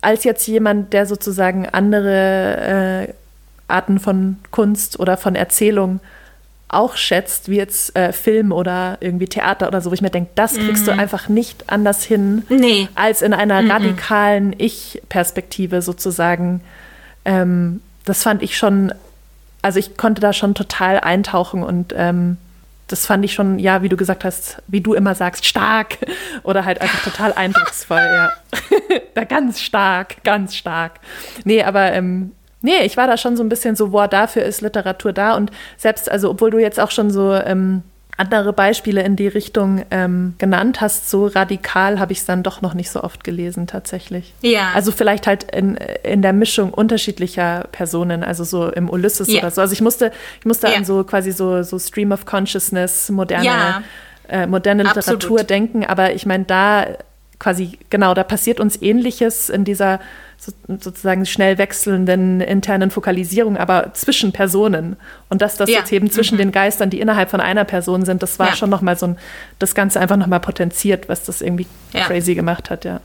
[0.00, 3.12] als jetzt jemand, der sozusagen andere äh,
[3.68, 6.00] Arten von Kunst oder von Erzählung
[6.68, 10.30] auch schätzt, wie jetzt äh, Film oder irgendwie Theater oder so, wo ich mir denke,
[10.34, 10.86] das kriegst mm.
[10.86, 11.00] du mhm.
[11.00, 12.88] einfach nicht anders hin, nee.
[12.94, 16.60] als in einer mm radikalen Ich-Perspektive sozusagen.
[17.24, 18.92] Ähm, das fand ich schon,
[19.62, 22.36] also ich konnte da schon total eintauchen und ähm,
[22.86, 25.98] das fand ich schon, ja, wie du gesagt hast, wie du immer sagst, stark
[26.42, 28.30] oder halt einfach total eindrucksvoll, ja.
[29.14, 31.00] da ganz stark, ganz stark.
[31.44, 34.60] Nee, aber ähm, Nee, ich war da schon so ein bisschen so, boah, dafür ist
[34.60, 35.36] Literatur da.
[35.36, 37.82] Und selbst, also obwohl du jetzt auch schon so ähm,
[38.18, 42.62] andere Beispiele in die Richtung ähm, genannt hast, so radikal habe ich es dann doch
[42.62, 44.34] noch nicht so oft gelesen tatsächlich.
[44.42, 44.72] Ja.
[44.74, 49.38] Also vielleicht halt in, in der Mischung unterschiedlicher Personen, also so im Ulysses yeah.
[49.38, 49.60] oder so.
[49.60, 50.78] Also ich musste, ich musste yeah.
[50.78, 53.82] an so quasi so, so Stream of Consciousness, moderne, ja.
[54.28, 55.48] äh, moderne Literatur Absolut.
[55.48, 55.86] denken.
[55.86, 56.86] Aber ich meine, da
[57.38, 60.00] quasi, genau, da passiert uns ähnliches in dieser
[60.38, 64.96] so, sozusagen schnell wechselnden internen Fokalisierung, aber zwischen Personen.
[65.28, 65.80] Und dass das ja.
[65.80, 66.38] jetzt eben zwischen mhm.
[66.38, 68.56] den Geistern, die innerhalb von einer Person sind, das war ja.
[68.56, 69.18] schon nochmal so ein,
[69.58, 72.04] das Ganze einfach nochmal potenziert, was das irgendwie ja.
[72.04, 73.00] crazy gemacht hat, ja.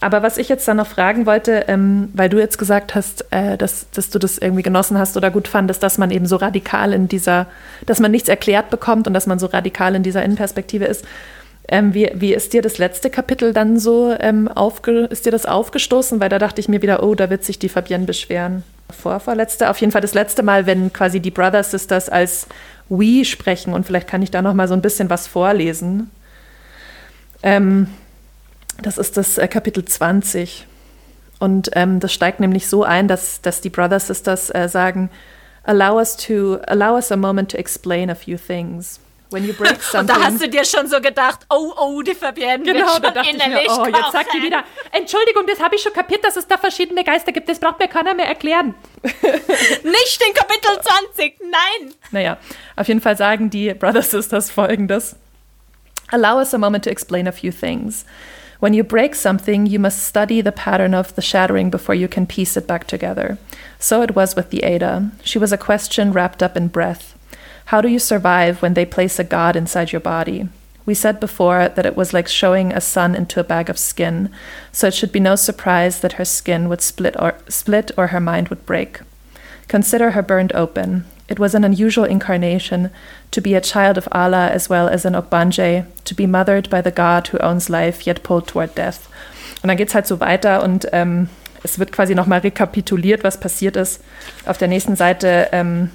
[0.00, 3.56] Aber was ich jetzt dann noch fragen wollte, ähm, weil du jetzt gesagt hast, äh,
[3.56, 6.92] dass, dass du das irgendwie genossen hast oder gut fandest, dass man eben so radikal
[6.92, 7.46] in dieser,
[7.86, 11.04] dass man nichts erklärt bekommt und dass man so radikal in dieser Innenperspektive ist.
[11.68, 15.46] Ähm, wie, wie ist dir das letzte Kapitel dann so ähm, aufge ist dir das
[15.46, 16.20] aufgestoßen?
[16.20, 18.62] Weil da dachte ich mir wieder, oh, da wird sich die Fabienne beschweren.
[18.90, 22.46] Vorvorletzte, auf jeden Fall das letzte Mal, wenn quasi die Brother Sisters als
[22.88, 26.10] We sprechen und vielleicht kann ich da noch mal so ein bisschen was vorlesen.
[27.42, 27.88] Ähm,
[28.80, 30.66] das ist das äh, Kapitel 20
[31.40, 35.10] und ähm, das steigt nämlich so ein, dass, dass die Brother Sisters äh, sagen,
[35.64, 39.00] allow us to allow us a moment to explain a few things.
[39.30, 40.00] When you break something.
[40.00, 43.30] Und da hast du dir schon so gedacht, oh, oh, die Fabienne Genau, da dachte
[43.30, 44.62] ich mir, oh, jetzt sagt die wieder,
[44.92, 47.48] Entschuldigung, das habe ich schon kapiert, dass es da verschiedene Geister gibt.
[47.48, 48.74] Das braucht mir keiner mehr erklären.
[49.02, 50.80] Nicht in Kapitel
[51.14, 51.94] 20, nein.
[52.12, 52.38] Naja,
[52.76, 55.16] auf jeden Fall sagen die Brother Sisters folgendes.
[56.12, 58.04] Allow us a moment to explain a few things.
[58.60, 62.26] When you break something, you must study the pattern of the shattering before you can
[62.26, 63.38] piece it back together.
[63.78, 65.10] So it was with the Ada.
[65.24, 67.14] She was a question wrapped up in breath.
[67.66, 70.48] How do you survive when they place a god inside your body?
[70.84, 74.30] We said before that it was like showing a sun into a bag of skin,
[74.70, 78.20] so it should be no surprise that her skin would split or, split or her
[78.20, 79.00] mind would break.
[79.66, 81.06] Consider her burned open.
[81.28, 82.90] It was an unusual incarnation
[83.32, 86.80] to be a child of Allah as well as an Okbanje, to be mothered by
[86.80, 89.08] the God who owns life yet pulled toward death.
[89.62, 91.28] Und dann geht es halt so weiter und ähm,
[91.64, 94.00] es wird quasi nochmal rekapituliert, was passiert ist.
[94.44, 95.90] Auf der nächsten Seite ähm,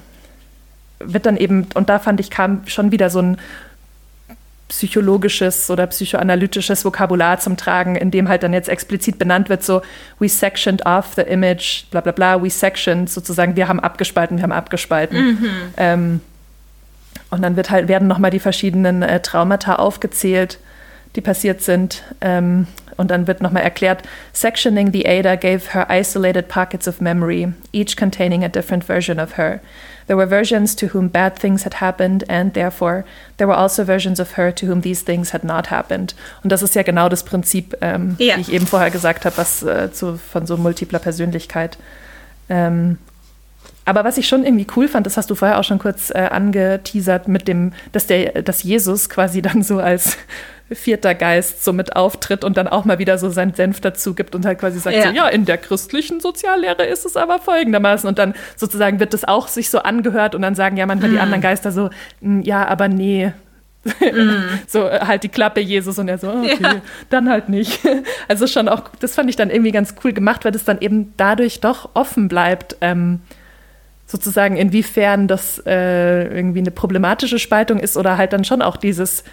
[1.06, 3.38] wird dann eben, und da fand ich, kam schon wieder so ein
[4.72, 9.82] psychologisches oder psychoanalytisches Vokabular zum Tragen, in dem halt dann jetzt explizit benannt wird, so
[10.20, 14.44] we sectioned off the image, bla bla bla, we sectioned, sozusagen, wir haben abgespalten, wir
[14.44, 15.26] haben abgespalten.
[15.26, 15.50] Mhm.
[15.76, 16.22] Ähm,
[17.32, 20.58] und dann wird halt, werden nochmal die verschiedenen äh, Traumata aufgezählt,
[21.18, 22.04] die passiert sind.
[22.22, 22.68] Ähm,
[22.98, 27.96] und dann wird nochmal erklärt, sectioning the Ada gave her isolated pockets of memory, each
[27.96, 29.60] containing a different version of her.
[30.08, 33.06] There were versions to whom bad things had happened, and therefore
[33.38, 36.16] there were also versions of her to whom these things had not happened.
[36.44, 38.36] Und das ist ja genau das Prinzip, ähm, ja.
[38.36, 41.78] wie ich eben vorher gesagt habe, was äh, zu, von so multipler Persönlichkeit.
[42.50, 42.98] Ähm,
[43.86, 46.28] aber was ich schon irgendwie cool fand, das hast du vorher auch schon kurz äh,
[46.30, 50.18] angeteasert mit dem, dass der, dass Jesus quasi dann so als
[50.74, 54.36] vierter Geist so mit auftritt und dann auch mal wieder so seinen Senf dazu gibt
[54.36, 55.10] und halt quasi sagt ja.
[55.10, 59.24] so, ja, in der christlichen Soziallehre ist es aber folgendermaßen und dann sozusagen wird das
[59.24, 61.14] auch sich so angehört und dann sagen ja manchmal mm.
[61.14, 61.90] die anderen Geister so,
[62.22, 63.34] hm, ja, aber nee,
[63.84, 64.60] Mm.
[64.68, 66.82] so äh, halt die Klappe Jesus und er so, okay, ja.
[67.10, 67.80] dann halt nicht.
[68.28, 71.14] Also schon auch, das fand ich dann irgendwie ganz cool gemacht, weil das dann eben
[71.18, 73.20] dadurch doch offen bleibt, ähm,
[74.06, 79.26] sozusagen inwiefern das äh, irgendwie eine problematische Spaltung ist oder halt dann schon auch dieses,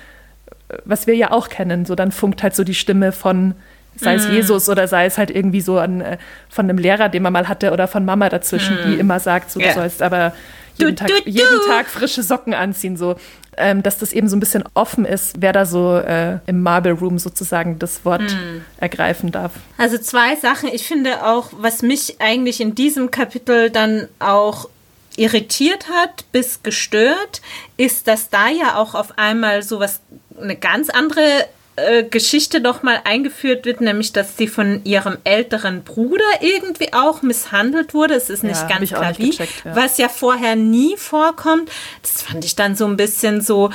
[0.85, 1.85] was wir ja auch kennen.
[1.85, 3.55] So dann funkt halt so die Stimme von,
[3.97, 4.33] sei es mm.
[4.33, 7.49] Jesus oder sei es halt irgendwie so an, äh, von einem Lehrer, den man mal
[7.49, 8.87] hatte, oder von Mama dazwischen, mm.
[8.87, 9.75] die immer sagt, so, du yeah.
[9.75, 10.33] sollst aber
[10.77, 11.31] jeden, du, Tag, du, du.
[11.31, 13.17] jeden Tag frische Socken anziehen, so.
[13.61, 16.93] Ähm, dass das eben so ein bisschen offen ist, wer da so äh, im Marble
[16.93, 18.61] Room sozusagen das Wort mm.
[18.77, 19.51] ergreifen darf.
[19.79, 20.69] Also zwei Sachen.
[20.73, 24.69] Ich finde auch, was mich eigentlich in diesem Kapitel dann auch
[25.17, 27.43] irritiert hat bis gestört,
[27.77, 30.01] ist, dass da ja auch auf einmal sowas
[30.41, 31.47] eine ganz andere
[31.79, 37.23] äh, Geschichte noch mal eingeführt wird, nämlich dass sie von ihrem älteren Bruder irgendwie auch
[37.23, 38.15] misshandelt wurde.
[38.15, 39.47] Es ist nicht ja, ganz klar wie, ja.
[39.77, 41.71] was ja vorher nie vorkommt.
[42.03, 43.71] Das fand ich dann so ein bisschen so,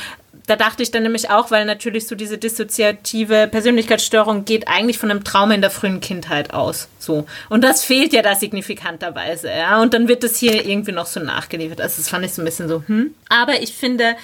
[0.48, 5.10] da dachte ich dann nämlich auch, weil natürlich so diese dissoziative Persönlichkeitsstörung geht eigentlich von
[5.10, 6.90] einem Trauma in der frühen Kindheit aus.
[7.00, 7.26] So.
[7.50, 9.82] Und das fehlt ja da signifikanterweise, ja.
[9.82, 11.80] Und dann wird das hier irgendwie noch so nachgeliefert.
[11.80, 13.14] Also das fand ich so ein bisschen so, hm.
[13.30, 14.16] Aber ich finde,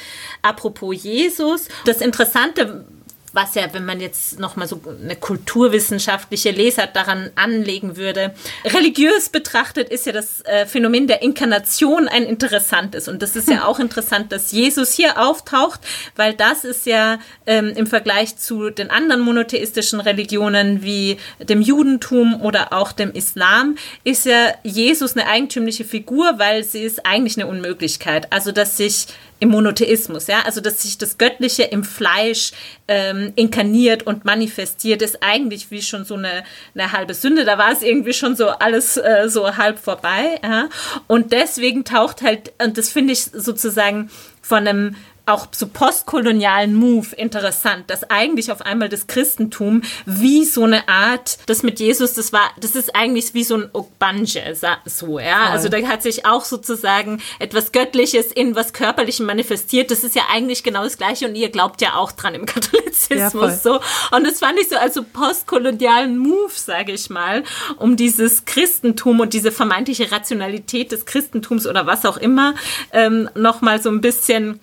[0.42, 2.86] apropos Jesus, das Interessante
[3.34, 8.34] was ja, wenn man jetzt nochmal so eine kulturwissenschaftliche Lesart daran anlegen würde,
[8.66, 13.08] religiös betrachtet ist ja das äh, Phänomen der Inkarnation ein interessantes.
[13.08, 13.64] Und das ist ja hm.
[13.64, 15.82] auch interessant, dass Jesus hier auftaucht,
[16.16, 22.42] weil das ist ja ähm, im Vergleich zu den anderen monotheistischen Religionen wie dem Judentum
[22.42, 27.48] oder auch dem Islam, ist ja Jesus eine eigentümliche Figur, weil sie ist eigentlich eine
[27.48, 28.32] Unmöglichkeit.
[28.32, 29.08] Also, dass sich
[29.40, 32.52] im Monotheismus, ja, also dass sich das Göttliche im Fleisch
[32.88, 36.44] ähm, inkarniert und manifestiert, ist eigentlich wie schon so eine,
[36.76, 37.46] eine halbe Sünde.
[37.46, 40.40] Da war es irgendwie schon so alles äh, so halb vorbei.
[40.44, 40.70] Ja?
[41.08, 44.10] Und deswegen taucht halt, und das finde ich sozusagen
[44.42, 44.96] von einem
[45.30, 51.38] auch so postkolonialen Move interessant, dass eigentlich auf einmal das Christentum wie so eine Art,
[51.46, 54.56] das mit Jesus, das war, das ist eigentlich wie so ein Okbanje,
[54.86, 55.46] so, ja.
[55.46, 55.52] Voll.
[55.52, 59.92] Also da hat sich auch sozusagen etwas Göttliches in was Körperlichem manifestiert.
[59.92, 63.34] Das ist ja eigentlich genau das Gleiche und ihr glaubt ja auch dran im Katholizismus,
[63.34, 63.80] ja, so.
[64.12, 67.44] Und das fand ich so als so postkolonialen Move, sage ich mal,
[67.78, 72.56] um dieses Christentum und diese vermeintliche Rationalität des Christentums oder was auch immer
[72.92, 74.60] ähm, nochmal so ein bisschen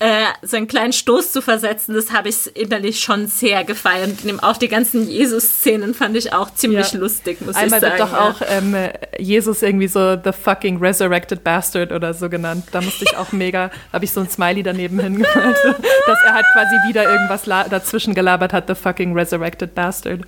[0.00, 4.24] äh, so einen kleinen Stoß zu versetzen, das habe ich innerlich schon sehr gefeiert.
[4.24, 7.00] Und auch die ganzen Jesus-Szenen fand ich auch ziemlich ja.
[7.00, 8.02] lustig, muss Einmal ich sagen.
[8.02, 8.48] Einmal wird doch ja.
[8.48, 8.76] auch ähm,
[9.18, 12.66] Jesus irgendwie so the fucking resurrected bastard oder so genannt.
[12.70, 15.36] Da musste ich auch mega, habe ich so ein Smiley daneben hingemalt,
[16.06, 20.20] dass er halt quasi wieder irgendwas dazwischen gelabert hat, the fucking resurrected bastard.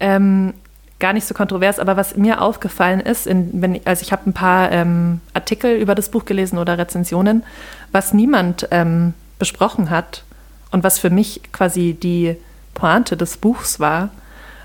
[0.00, 0.54] Ähm,
[0.98, 4.32] gar nicht so kontrovers, aber was mir aufgefallen ist, in, wenn, also ich habe ein
[4.32, 7.44] paar ähm, Artikel über das Buch gelesen oder Rezensionen,
[7.92, 10.24] was niemand ähm, besprochen hat
[10.70, 12.36] und was für mich quasi die
[12.74, 14.10] Pointe des Buchs war,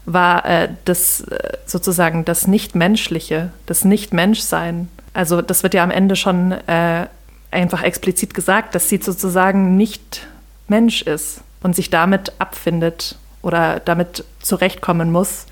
[0.06, 4.90] war äh, das äh, sozusagen das Nichtmenschliche, das Nichtmenschsein.
[5.14, 7.08] Also das wird ja am Ende schon äh,
[7.52, 10.28] einfach explizit gesagt, dass sie sozusagen nicht
[10.68, 15.46] Mensch ist und sich damit abfindet oder damit zurechtkommen muss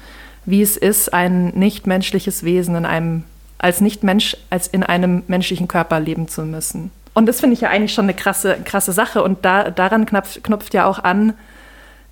[0.45, 3.23] wie es ist, ein nichtmenschliches Wesen in einem,
[3.57, 6.91] als Nichtmensch, als in einem menschlichen Körper leben zu müssen.
[7.13, 9.23] Und das finde ich ja eigentlich schon eine krasse, krasse Sache.
[9.23, 11.33] Und da, daran knüpft, knüpft ja auch an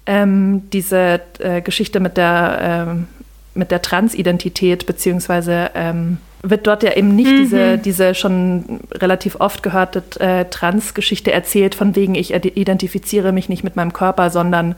[0.05, 3.07] ähm, diese äh, Geschichte mit der, ähm,
[3.53, 7.37] mit der Transidentität, beziehungsweise ähm, wird dort ja eben nicht mhm.
[7.37, 13.63] diese, diese schon relativ oft gehörte äh, Trans-Geschichte erzählt, von wegen ich identifiziere mich nicht
[13.63, 14.75] mit meinem Körper, sondern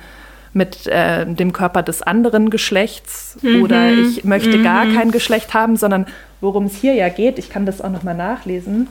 [0.54, 3.64] mit äh, dem Körper des anderen Geschlechts mhm.
[3.64, 4.64] oder ich möchte mhm.
[4.64, 6.08] gar kein Geschlecht haben, sondern
[6.42, 8.88] worum es hier ja geht, ich kann das auch nochmal nachlesen,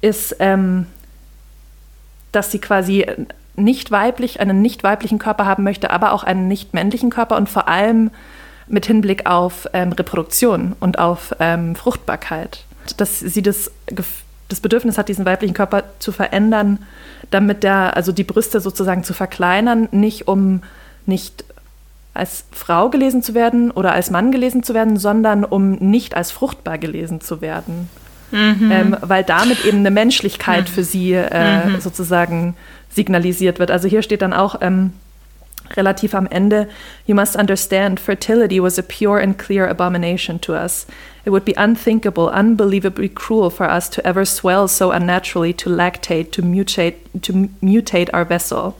[0.00, 0.86] ist, ähm,
[2.32, 3.06] dass sie quasi
[3.56, 7.48] nicht weiblich, einen nicht weiblichen Körper haben möchte, aber auch einen nicht männlichen Körper und
[7.48, 8.10] vor allem
[8.66, 12.64] mit Hinblick auf ähm, Reproduktion und auf ähm, Fruchtbarkeit.
[12.96, 13.70] Dass sie das,
[14.48, 16.78] das Bedürfnis hat, diesen weiblichen Körper zu verändern,
[17.30, 20.62] damit der, also die Brüste sozusagen zu verkleinern, nicht um
[21.06, 21.44] nicht
[22.14, 26.30] als Frau gelesen zu werden oder als Mann gelesen zu werden, sondern um nicht als
[26.30, 27.88] fruchtbar gelesen zu werden.
[28.30, 28.70] Mhm.
[28.72, 30.72] Ähm, weil damit eben eine Menschlichkeit mhm.
[30.72, 31.80] für sie äh, mhm.
[31.80, 32.54] sozusagen
[32.88, 33.70] signalisiert wird.
[33.70, 34.92] Also hier steht dann auch ähm,
[35.76, 36.68] relativ am Ende,
[37.06, 40.86] You must understand, fertility was a pure and clear abomination to us.
[41.24, 46.32] It would be unthinkable, unbelievably cruel for us to ever swell so unnaturally to lactate,
[46.32, 48.76] to mutate, to mutate our vessel.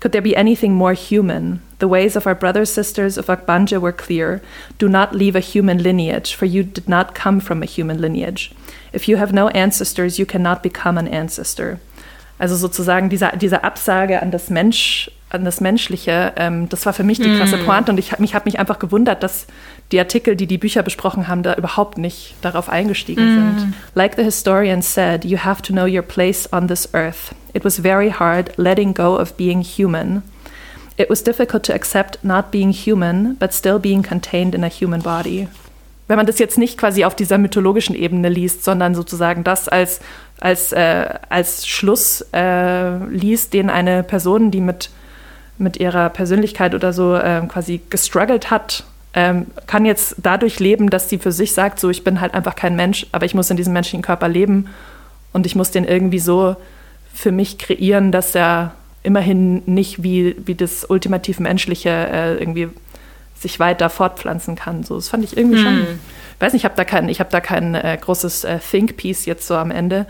[0.00, 1.60] Could there be anything more human?
[1.78, 4.40] The ways of our brothers sisters of Akbanja were clear.
[4.78, 8.52] Do not leave a human lineage, for you did not come from a human lineage.
[8.94, 11.78] If you have no ancestors, you cannot become an ancestor.
[12.38, 17.04] Also sozusagen diese, diese Absage an das Mensch, an das Menschliche, ähm, das war für
[17.04, 17.66] mich die krasse mm.
[17.66, 19.46] Pointe und ich mich habe mich einfach gewundert, dass
[19.92, 23.58] die Artikel, die die Bücher besprochen haben, da überhaupt nicht darauf eingestiegen mm.
[23.58, 23.74] sind.
[23.94, 27.34] Like the historian said, you have to know your place on this earth.
[27.52, 30.22] It was very hard letting go of being human.
[30.96, 35.02] It was difficult to accept not being human, but still being contained in a human
[35.02, 35.48] body.
[36.10, 40.00] Wenn man das jetzt nicht quasi auf dieser mythologischen Ebene liest, sondern sozusagen das als
[40.40, 44.90] als, äh, als Schluss äh, liest, den eine Person, die mit,
[45.58, 48.82] mit ihrer Persönlichkeit oder so äh, quasi gestruggelt hat,
[49.14, 52.56] ähm, kann jetzt dadurch leben, dass sie für sich sagt, so ich bin halt einfach
[52.56, 54.66] kein Mensch, aber ich muss in diesem menschlichen Körper leben
[55.32, 56.56] und ich muss den irgendwie so
[57.14, 58.72] für mich kreieren, dass er
[59.04, 62.68] immerhin nicht wie, wie das ultimativ Menschliche äh, irgendwie
[63.40, 64.84] sich weiter fortpflanzen kann.
[64.84, 65.64] So, das fand ich irgendwie hm.
[65.64, 65.86] schon
[66.40, 69.26] weiß nicht, ich habe da kein, ich habe da kein äh, großes äh, Think Piece
[69.26, 70.06] jetzt so am Ende.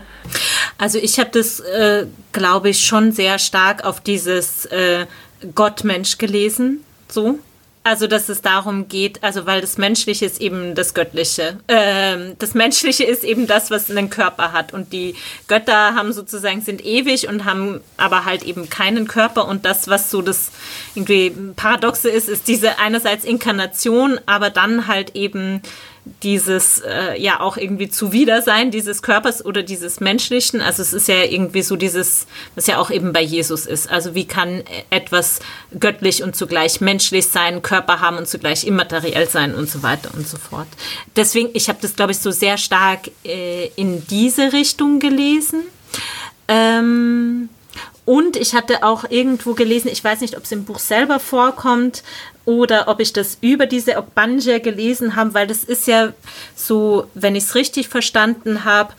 [0.77, 5.05] Also ich habe das, äh, glaube ich, schon sehr stark auf dieses äh,
[5.53, 7.37] Gott-Mensch gelesen, so.
[7.83, 11.57] Also, dass es darum geht, also weil das Menschliche ist eben das Göttliche.
[11.67, 14.71] Ähm, das Menschliche ist eben das, was einen Körper hat.
[14.71, 15.15] Und die
[15.47, 19.47] Götter haben sozusagen, sind ewig und haben aber halt eben keinen Körper.
[19.47, 20.51] Und das, was so das
[20.93, 25.63] irgendwie Paradoxe ist, ist diese einerseits Inkarnation, aber dann halt eben
[26.23, 30.59] dieses äh, ja auch irgendwie Zuwidersein dieses Körpers oder dieses Menschlichen.
[30.59, 32.25] Also es ist ja irgendwie so dieses,
[32.55, 33.89] was ja auch eben bei Jesus ist.
[33.89, 35.39] Also wie kann etwas
[35.79, 40.27] göttlich und zugleich menschlich sein, Körper haben und zugleich immateriell sein und so weiter und
[40.27, 40.67] so fort.
[41.15, 45.63] Deswegen, ich habe das, glaube ich, so sehr stark äh, in diese Richtung gelesen.
[46.47, 47.49] Ähm,
[48.05, 52.03] und ich hatte auch irgendwo gelesen, ich weiß nicht, ob es im Buch selber vorkommt
[52.45, 56.13] oder ob ich das über diese Ogbanja gelesen habe, weil das ist ja
[56.55, 58.93] so, wenn ich es richtig verstanden habe,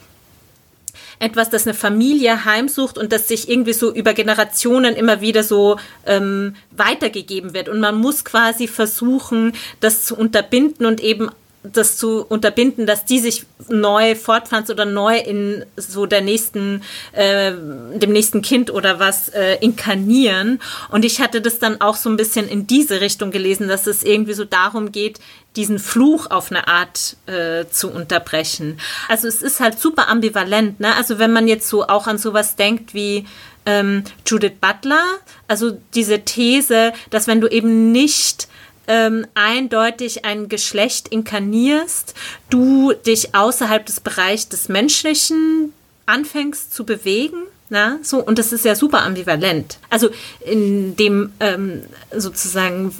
[1.22, 5.78] etwas, das eine Familie heimsucht und das sich irgendwie so über Generationen immer wieder so
[6.04, 7.68] ähm, weitergegeben wird.
[7.68, 11.30] Und man muss quasi versuchen, das zu unterbinden und eben
[11.62, 16.82] das zu unterbinden, dass die sich neu fortpflanzt oder neu in so der nächsten,
[17.12, 20.60] äh, dem nächsten Kind oder was äh, inkarnieren.
[20.90, 24.02] Und ich hatte das dann auch so ein bisschen in diese Richtung gelesen, dass es
[24.02, 25.20] irgendwie so darum geht,
[25.54, 28.80] diesen Fluch auf eine Art äh, zu unterbrechen.
[29.08, 30.80] Also es ist halt super ambivalent.
[30.80, 30.94] Ne?
[30.96, 33.26] Also wenn man jetzt so auch an sowas denkt wie
[33.66, 35.04] ähm, Judith Butler,
[35.46, 38.48] also diese These, dass wenn du eben nicht
[38.88, 42.14] ähm, eindeutig ein Geschlecht inkarnierst,
[42.50, 45.72] du dich außerhalb des Bereichs des Menschlichen
[46.06, 47.38] anfängst zu bewegen.
[47.68, 49.78] Na, so, und das ist ja super ambivalent.
[49.88, 50.10] Also
[50.44, 52.94] in dem ähm, sozusagen,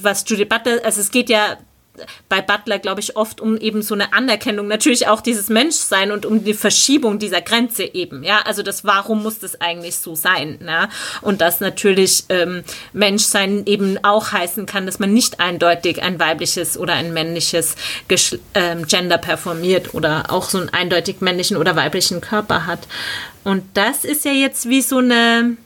[0.00, 1.58] was Judy Butler, also es geht ja
[2.28, 6.24] bei Butler, glaube ich, oft um eben so eine Anerkennung, natürlich auch dieses Menschsein und
[6.24, 10.58] um die Verschiebung dieser Grenze eben, ja, also das, warum muss das eigentlich so sein,
[10.66, 10.88] ja?
[11.20, 16.78] und dass natürlich ähm, Menschsein eben auch heißen kann, dass man nicht eindeutig ein weibliches
[16.78, 17.76] oder ein männliches
[18.08, 22.80] Geschl ähm, Gender performiert oder auch so einen eindeutig männlichen oder weiblichen Körper hat.
[23.44, 25.56] Und das ist ja jetzt wie so eine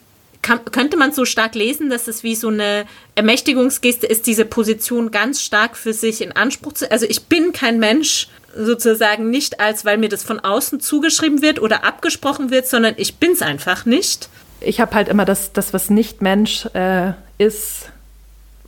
[0.47, 2.87] kann, könnte man so stark lesen, dass es wie so eine
[3.17, 6.91] Ermächtigungsgeste ist, diese Position ganz stark für sich in Anspruch zu.
[6.91, 11.61] Also ich bin kein Mensch, sozusagen nicht als, weil mir das von außen zugeschrieben wird
[11.61, 14.29] oder abgesprochen wird, sondern ich bin es einfach nicht.
[14.61, 17.91] Ich habe halt immer das, das was nicht Mensch äh, ist,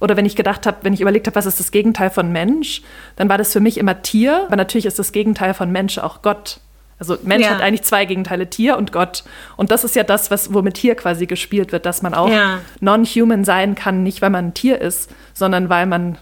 [0.01, 2.83] oder wenn ich gedacht habe, wenn ich überlegt habe, was ist das Gegenteil von Mensch,
[3.17, 6.23] dann war das für mich immer Tier, aber natürlich ist das Gegenteil von Mensch auch
[6.23, 6.61] Gott.
[6.99, 7.53] Also Mensch ja.
[7.53, 9.25] hat eigentlich zwei Gegenteile, Tier und Gott.
[9.57, 12.59] Und das ist ja das, was, womit hier quasi gespielt wird, dass man auch ja.
[12.81, 16.19] non-human sein kann, nicht weil man ein Tier ist, sondern weil man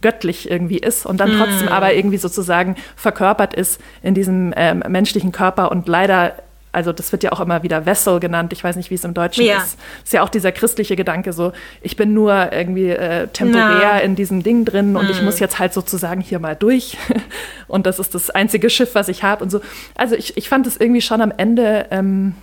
[0.00, 1.72] göttlich irgendwie ist und dann trotzdem mm.
[1.72, 6.34] aber irgendwie sozusagen verkörpert ist in diesem ähm, menschlichen Körper und leider
[6.74, 9.14] also das wird ja auch immer wieder Vessel genannt, ich weiß nicht, wie es im
[9.14, 9.58] Deutschen ja.
[9.58, 9.78] ist.
[10.02, 11.52] Ist ja auch dieser christliche Gedanke so,
[11.82, 13.98] ich bin nur irgendwie äh, temporär ja.
[13.98, 14.96] in diesem Ding drin mhm.
[14.96, 15.26] und ich mhm.
[15.26, 16.96] muss jetzt halt sozusagen hier mal durch
[17.68, 19.60] und das ist das einzige Schiff, was ich habe und so.
[19.94, 22.34] Also ich, ich fand es irgendwie schon am Ende ähm,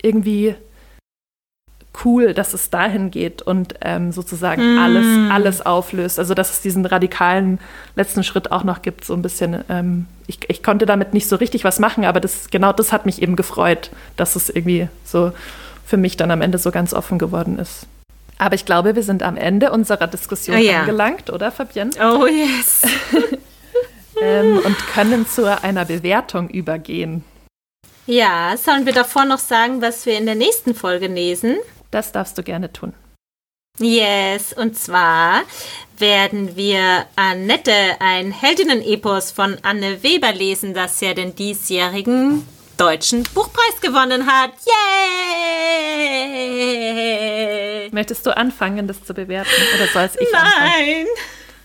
[0.00, 0.54] irgendwie
[2.04, 4.78] cool, dass es dahin geht und ähm, sozusagen mm.
[4.78, 6.18] alles, alles auflöst.
[6.18, 7.58] Also dass es diesen radikalen
[7.96, 9.64] letzten Schritt auch noch gibt, so ein bisschen.
[9.68, 13.06] Ähm, ich, ich konnte damit nicht so richtig was machen, aber das, genau das hat
[13.06, 15.32] mich eben gefreut, dass es irgendwie so
[15.86, 17.86] für mich dann am Ende so ganz offen geworden ist.
[18.36, 20.80] Aber ich glaube, wir sind am Ende unserer Diskussion oh, ja.
[20.80, 21.90] angelangt, oder Fabienne?
[22.00, 22.82] Oh yes.
[24.22, 27.24] ähm, und können zu einer Bewertung übergehen.
[28.06, 31.56] Ja, sollen wir davor noch sagen, was wir in der nächsten Folge lesen?
[31.90, 32.92] Das darfst du gerne tun.
[33.80, 35.42] Yes, und zwar
[35.98, 42.44] werden wir Annette ein Heldinnen-Epos von Anne Weber lesen, das ja den diesjährigen
[42.76, 44.50] Deutschen Buchpreis gewonnen hat.
[46.58, 47.88] Yay!
[47.92, 49.48] Möchtest du anfangen, das zu bewerten?
[49.76, 50.42] Oder soll es ich Nein.
[50.44, 50.70] anfangen?
[50.76, 51.06] Nein!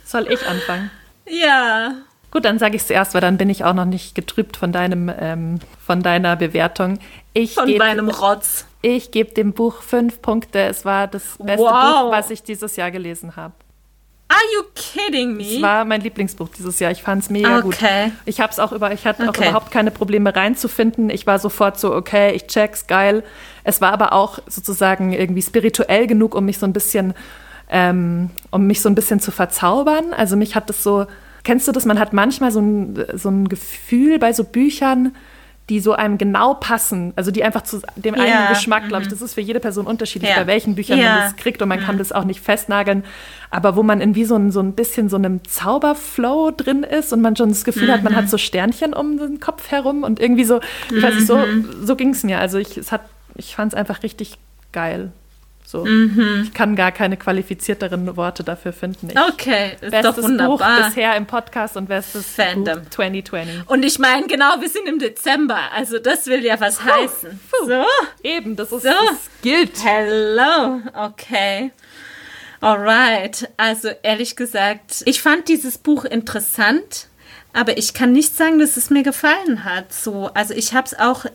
[0.05, 0.91] Soll ich anfangen?
[1.27, 1.95] Ja.
[2.31, 4.71] Gut, dann sage ich es zuerst, weil dann bin ich auch noch nicht getrübt von
[4.71, 6.99] deinem, ähm, von deiner Bewertung.
[7.33, 8.65] Ich von meinem Rotz.
[8.85, 10.59] Ich gebe dem Buch fünf Punkte.
[10.59, 12.03] Es war das beste wow.
[12.03, 13.53] Buch, was ich dieses Jahr gelesen habe.
[14.27, 15.55] Are you kidding me?
[15.55, 16.91] Es war mein Lieblingsbuch dieses Jahr.
[16.91, 17.63] Ich fand es mega okay.
[17.63, 17.77] gut.
[18.25, 19.29] Ich habe es auch über, ich hatte okay.
[19.29, 21.09] auch überhaupt keine Probleme reinzufinden.
[21.09, 23.23] Ich war sofort so, okay, ich check's, geil.
[23.63, 27.13] Es war aber auch sozusagen irgendwie spirituell genug, um mich so ein bisschen,
[27.69, 30.13] ähm, um mich so ein bisschen zu verzaubern.
[30.13, 31.05] Also mich hat das so,
[31.45, 31.85] kennst du das?
[31.85, 35.15] Man hat manchmal so ein, so ein Gefühl bei so Büchern,
[35.69, 38.23] die so einem genau passen, also die einfach zu dem ja.
[38.23, 39.13] eigenen Geschmack, glaube ich, mhm.
[39.13, 40.37] das ist für jede Person unterschiedlich, ja.
[40.37, 41.05] bei welchen Büchern ja.
[41.05, 41.83] man das kriegt und man mhm.
[41.83, 43.05] kann das auch nicht festnageln,
[43.49, 47.13] aber wo man in wie so ein, so ein bisschen so einem Zauberflow drin ist
[47.13, 47.91] und man schon das Gefühl mhm.
[47.91, 48.29] hat, man hat mhm.
[48.29, 50.59] so Sternchen um den Kopf herum und irgendwie so,
[50.93, 51.85] ich weiß nicht, so, mhm.
[51.85, 52.39] so ging es mir.
[52.39, 53.01] Also ich, es hat,
[53.35, 54.37] ich fand es einfach richtig
[54.73, 55.13] geil.
[55.65, 55.85] So.
[55.85, 56.43] Mhm.
[56.43, 59.09] Ich kann gar keine qualifizierteren Worte dafür finden.
[59.09, 60.57] Ich, okay, ist bestes doch wunderbar.
[60.57, 62.81] Buch bisher im Podcast und bestes Fandom.
[62.81, 63.69] Buch 2020.
[63.69, 67.39] Und ich meine, genau, wir sind im Dezember, also das will ja was puh, heißen.
[67.49, 67.67] Puh.
[67.67, 67.83] So.
[68.23, 68.89] Eben, das ist so.
[68.89, 69.83] das gilt.
[69.83, 71.71] Hello, okay.
[72.61, 77.07] Alright, also ehrlich gesagt, ich fand dieses Buch interessant,
[77.51, 79.91] aber ich kann nicht sagen, dass es mir gefallen hat.
[79.91, 81.25] So, also ich habe es auch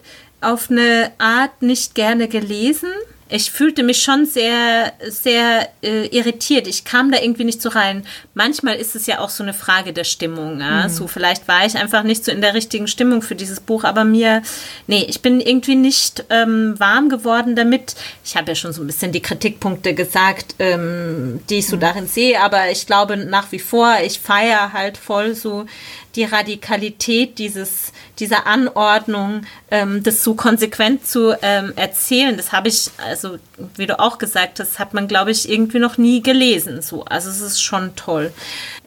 [0.41, 2.89] auf eine Art nicht gerne gelesen
[3.31, 6.67] ich fühlte mich schon sehr, sehr äh, irritiert.
[6.67, 8.05] Ich kam da irgendwie nicht so rein.
[8.35, 10.61] Manchmal ist es ja auch so eine Frage der Stimmung.
[10.61, 10.85] Ja?
[10.85, 10.89] Mhm.
[10.89, 14.05] So, vielleicht war ich einfach nicht so in der richtigen Stimmung für dieses Buch, aber
[14.05, 14.43] mir,
[14.87, 17.95] nee, ich bin irgendwie nicht ähm, warm geworden damit.
[18.25, 21.81] Ich habe ja schon so ein bisschen die Kritikpunkte gesagt, ähm, die ich so mhm.
[21.81, 25.67] darin sehe, aber ich glaube nach wie vor, ich feiere halt voll so
[26.15, 32.37] die Radikalität dieses, dieser Anordnung, ähm, das so konsequent zu ähm, erzählen.
[32.37, 33.39] Das habe ich, also
[33.77, 36.83] wie du auch gesagt hast, hat man, glaube ich, irgendwie noch nie gelesen.
[36.83, 37.05] So.
[37.05, 38.33] Also es ist schon toll.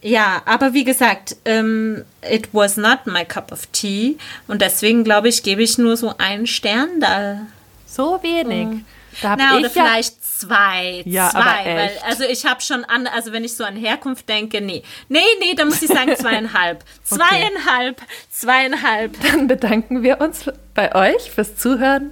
[0.02, 4.18] Ja, aber wie gesagt, ähm, it was not my cup of tea.
[4.48, 7.42] Und deswegen, glaube ich, gebe ich nur so einen Stern da.
[7.86, 8.68] So wenig.
[8.68, 8.80] So.
[9.22, 11.04] Da Na, oder vielleicht zwei.
[11.06, 11.66] Ja, zwei.
[11.66, 14.84] Weil, also ich habe schon an, also wenn ich so an Herkunft denke, nee.
[15.10, 16.84] Nee, nee, da muss ich sagen zweieinhalb.
[17.10, 17.20] okay.
[17.20, 19.18] Zweieinhalb, zweieinhalb.
[19.32, 22.12] Dann bedanken wir uns bei euch fürs Zuhören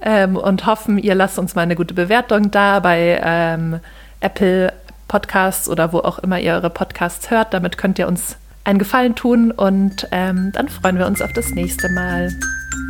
[0.00, 3.80] ähm, und hoffen, ihr lasst uns mal eine gute Bewertung da bei ähm,
[4.20, 4.72] Apple
[5.08, 7.52] Podcasts oder wo auch immer ihr eure Podcasts hört.
[7.54, 11.50] Damit könnt ihr uns einen Gefallen tun und ähm, dann freuen wir uns auf das
[11.50, 12.30] nächste Mal.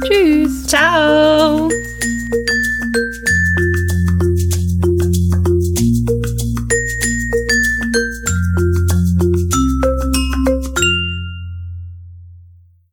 [0.04, 0.66] Tschüss.
[0.66, 1.70] Ciao.